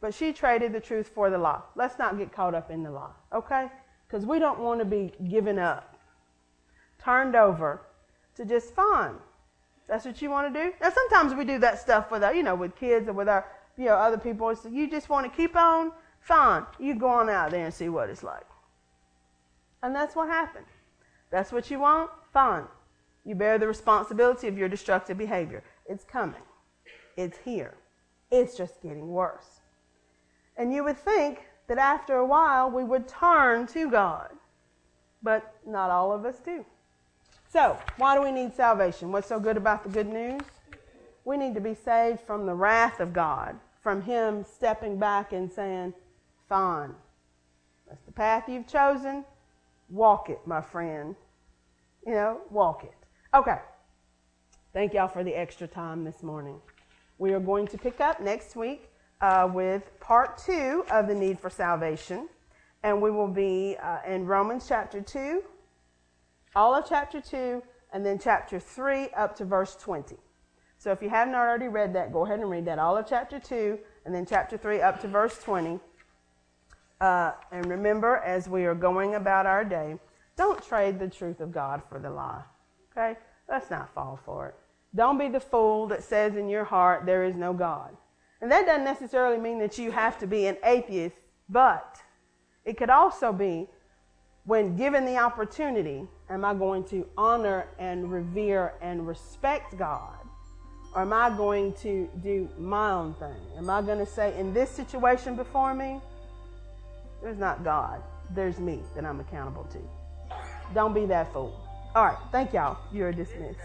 But 0.00 0.12
she 0.12 0.32
traded 0.32 0.72
the 0.72 0.80
truth 0.80 1.10
for 1.14 1.30
the 1.30 1.38
lie. 1.38 1.60
Let's 1.76 1.98
not 1.98 2.18
get 2.18 2.32
caught 2.32 2.54
up 2.54 2.70
in 2.70 2.82
the 2.82 2.90
lie, 2.90 3.12
okay? 3.32 3.68
Because 4.06 4.26
we 4.26 4.40
don't 4.40 4.58
want 4.58 4.80
to 4.80 4.84
be 4.84 5.12
given 5.28 5.58
up, 5.58 5.91
turned 7.02 7.36
over 7.36 7.82
to 8.36 8.44
just 8.44 8.74
fun. 8.74 9.16
That's 9.88 10.04
what 10.04 10.22
you 10.22 10.30
want 10.30 10.52
to 10.52 10.64
do. 10.64 10.72
Now 10.80 10.90
sometimes 10.90 11.34
we 11.34 11.44
do 11.44 11.58
that 11.58 11.78
stuff 11.78 12.10
with 12.10 12.22
our, 12.24 12.34
you 12.34 12.42
know, 12.42 12.54
with 12.54 12.76
kids 12.76 13.08
or 13.08 13.12
with 13.12 13.28
our, 13.28 13.44
you 13.76 13.86
know, 13.86 13.94
other 13.94 14.18
people. 14.18 14.54
So 14.56 14.68
you 14.68 14.88
just 14.88 15.08
want 15.08 15.30
to 15.30 15.36
keep 15.36 15.56
on. 15.56 15.92
Fine. 16.20 16.66
You 16.78 16.94
go 16.94 17.08
on 17.08 17.28
out 17.28 17.50
there 17.50 17.64
and 17.64 17.74
see 17.74 17.88
what 17.88 18.08
it's 18.08 18.22
like. 18.22 18.46
And 19.82 19.94
that's 19.94 20.14
what 20.14 20.28
happened. 20.28 20.66
That's 21.30 21.50
what 21.50 21.70
you 21.70 21.80
want. 21.80 22.10
Fine. 22.32 22.64
You 23.24 23.34
bear 23.34 23.58
the 23.58 23.66
responsibility 23.66 24.48
of 24.48 24.56
your 24.56 24.68
destructive 24.68 25.18
behavior. 25.18 25.62
It's 25.86 26.04
coming. 26.04 26.42
It's 27.16 27.38
here. 27.38 27.74
It's 28.30 28.56
just 28.56 28.80
getting 28.82 29.08
worse. 29.08 29.60
And 30.56 30.72
you 30.72 30.84
would 30.84 30.98
think 30.98 31.40
that 31.68 31.78
after 31.78 32.16
a 32.16 32.26
while 32.26 32.70
we 32.70 32.84
would 32.84 33.08
turn 33.08 33.66
to 33.68 33.90
God. 33.90 34.30
But 35.22 35.54
not 35.66 35.90
all 35.90 36.12
of 36.12 36.24
us 36.24 36.38
do. 36.38 36.64
So, 37.52 37.76
why 37.98 38.16
do 38.16 38.22
we 38.22 38.32
need 38.32 38.54
salvation? 38.54 39.12
What's 39.12 39.28
so 39.28 39.38
good 39.38 39.58
about 39.58 39.82
the 39.82 39.90
good 39.90 40.06
news? 40.08 40.40
We 41.26 41.36
need 41.36 41.54
to 41.54 41.60
be 41.60 41.74
saved 41.74 42.20
from 42.20 42.46
the 42.46 42.54
wrath 42.54 42.98
of 42.98 43.12
God, 43.12 43.58
from 43.82 44.00
Him 44.00 44.42
stepping 44.42 44.98
back 44.98 45.34
and 45.34 45.52
saying, 45.52 45.92
Fine, 46.48 46.94
that's 47.86 48.02
the 48.06 48.12
path 48.12 48.48
you've 48.48 48.66
chosen. 48.66 49.26
Walk 49.90 50.30
it, 50.30 50.40
my 50.46 50.62
friend. 50.62 51.14
You 52.06 52.14
know, 52.14 52.40
walk 52.48 52.84
it. 52.84 52.94
Okay. 53.34 53.58
Thank 54.72 54.94
y'all 54.94 55.08
for 55.08 55.22
the 55.22 55.34
extra 55.34 55.66
time 55.66 56.04
this 56.04 56.22
morning. 56.22 56.58
We 57.18 57.34
are 57.34 57.40
going 57.40 57.66
to 57.68 57.76
pick 57.76 58.00
up 58.00 58.18
next 58.18 58.56
week 58.56 58.88
uh, 59.20 59.46
with 59.52 59.82
part 60.00 60.38
two 60.38 60.86
of 60.90 61.06
the 61.06 61.14
need 61.14 61.38
for 61.38 61.50
salvation, 61.50 62.30
and 62.82 63.02
we 63.02 63.10
will 63.10 63.28
be 63.28 63.76
uh, 63.82 63.98
in 64.08 64.24
Romans 64.24 64.64
chapter 64.66 65.02
2, 65.02 65.42
all 66.54 66.74
of 66.74 66.84
chapter 66.88 67.20
2, 67.20 67.62
and 67.92 68.04
then 68.04 68.18
chapter 68.18 68.58
3 68.58 69.08
up 69.10 69.36
to 69.36 69.44
verse 69.44 69.76
20. 69.76 70.16
So 70.78 70.90
if 70.90 71.00
you 71.00 71.08
haven't 71.08 71.34
already 71.34 71.68
read 71.68 71.94
that, 71.94 72.12
go 72.12 72.24
ahead 72.24 72.40
and 72.40 72.50
read 72.50 72.64
that. 72.66 72.78
All 72.78 72.96
of 72.96 73.06
chapter 73.06 73.38
2, 73.38 73.78
and 74.04 74.14
then 74.14 74.26
chapter 74.26 74.56
3 74.56 74.80
up 74.80 75.00
to 75.02 75.08
verse 75.08 75.38
20. 75.38 75.78
Uh, 77.00 77.32
and 77.50 77.66
remember, 77.66 78.16
as 78.16 78.48
we 78.48 78.64
are 78.64 78.74
going 78.74 79.14
about 79.14 79.46
our 79.46 79.64
day, 79.64 79.98
don't 80.36 80.62
trade 80.64 80.98
the 80.98 81.08
truth 81.08 81.40
of 81.40 81.52
God 81.52 81.82
for 81.88 81.98
the 81.98 82.10
lie. 82.10 82.42
Okay? 82.90 83.18
Let's 83.48 83.70
not 83.70 83.92
fall 83.94 84.18
for 84.24 84.48
it. 84.48 84.54
Don't 84.94 85.18
be 85.18 85.28
the 85.28 85.40
fool 85.40 85.86
that 85.88 86.02
says 86.02 86.36
in 86.36 86.48
your 86.48 86.64
heart 86.64 87.06
there 87.06 87.24
is 87.24 87.34
no 87.34 87.52
God. 87.52 87.96
And 88.40 88.50
that 88.50 88.66
doesn't 88.66 88.84
necessarily 88.84 89.38
mean 89.38 89.58
that 89.60 89.78
you 89.78 89.90
have 89.90 90.18
to 90.18 90.26
be 90.26 90.46
an 90.46 90.56
atheist, 90.64 91.16
but 91.48 91.98
it 92.64 92.76
could 92.76 92.90
also 92.90 93.32
be 93.32 93.68
when 94.44 94.76
given 94.76 95.04
the 95.04 95.18
opportunity, 95.18 96.06
am 96.28 96.44
I 96.44 96.54
going 96.54 96.84
to 96.84 97.06
honor 97.16 97.66
and 97.78 98.10
revere 98.10 98.74
and 98.82 99.06
respect 99.06 99.78
God? 99.78 100.16
Or 100.94 101.02
am 101.02 101.12
I 101.12 101.30
going 101.30 101.72
to 101.74 102.08
do 102.22 102.48
my 102.58 102.90
own 102.90 103.14
thing? 103.14 103.36
Am 103.56 103.70
I 103.70 103.82
going 103.82 103.98
to 103.98 104.06
say, 104.06 104.38
in 104.38 104.52
this 104.52 104.68
situation 104.68 105.36
before 105.36 105.74
me, 105.74 106.00
there's 107.22 107.38
not 107.38 107.64
God, 107.64 108.02
there's 108.34 108.58
me 108.58 108.80
that 108.94 109.04
I'm 109.04 109.20
accountable 109.20 109.64
to? 109.72 109.78
Don't 110.74 110.92
be 110.92 111.06
that 111.06 111.32
fool. 111.32 111.58
All 111.94 112.04
right, 112.04 112.18
thank 112.32 112.52
y'all. 112.52 112.78
You're 112.92 113.12
dismissed. 113.12 113.60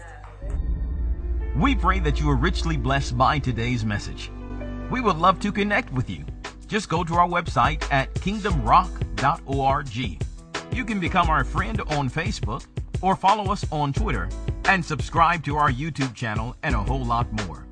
We 1.56 1.74
pray 1.74 1.98
that 2.00 2.20
you 2.20 2.30
are 2.30 2.36
richly 2.36 2.76
blessed 2.76 3.18
by 3.18 3.40
today's 3.40 3.84
message. 3.84 4.30
We 4.90 5.00
would 5.00 5.16
love 5.16 5.40
to 5.40 5.50
connect 5.50 5.92
with 5.92 6.08
you. 6.08 6.24
Just 6.66 6.88
go 6.88 7.02
to 7.02 7.14
our 7.14 7.28
website 7.28 7.82
at 7.90 8.14
kingdomrock.org 8.14 10.27
you 10.72 10.84
can 10.84 11.00
become 11.00 11.30
our 11.30 11.44
friend 11.44 11.80
on 11.88 12.10
Facebook 12.10 12.66
or 13.00 13.16
follow 13.16 13.52
us 13.52 13.64
on 13.70 13.92
Twitter 13.92 14.28
and 14.64 14.84
subscribe 14.84 15.44
to 15.44 15.56
our 15.56 15.70
YouTube 15.70 16.14
channel 16.14 16.56
and 16.62 16.74
a 16.74 16.78
whole 16.78 17.04
lot 17.04 17.30
more. 17.44 17.66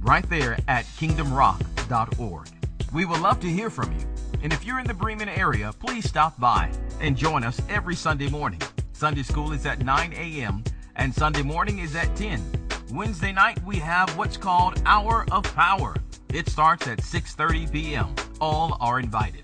Right 0.00 0.28
there 0.28 0.58
at 0.68 0.84
kingdomrock.org. 0.84 2.48
We 2.92 3.04
would 3.04 3.20
love 3.20 3.40
to 3.40 3.48
hear 3.48 3.70
from 3.70 3.92
you. 3.98 4.06
And 4.42 4.52
if 4.52 4.64
you're 4.64 4.78
in 4.78 4.86
the 4.86 4.94
Bremen 4.94 5.28
area, 5.28 5.72
please 5.78 6.08
stop 6.08 6.38
by 6.38 6.70
and 7.00 7.16
join 7.16 7.44
us 7.44 7.60
every 7.68 7.94
Sunday 7.94 8.28
morning. 8.28 8.60
Sunday 8.92 9.22
school 9.22 9.52
is 9.52 9.66
at 9.66 9.84
9 9.84 10.12
a.m. 10.12 10.62
and 10.96 11.14
Sunday 11.14 11.42
morning 11.42 11.78
is 11.78 11.96
at 11.96 12.14
10. 12.14 12.42
Wednesday 12.92 13.32
night 13.32 13.62
we 13.64 13.76
have 13.76 14.16
what's 14.16 14.36
called 14.36 14.80
Hour 14.86 15.26
of 15.32 15.42
Power. 15.54 15.96
It 16.32 16.48
starts 16.48 16.86
at 16.86 16.98
6:30 16.98 17.72
p.m. 17.72 18.14
All 18.40 18.76
are 18.80 19.00
invited. 19.00 19.43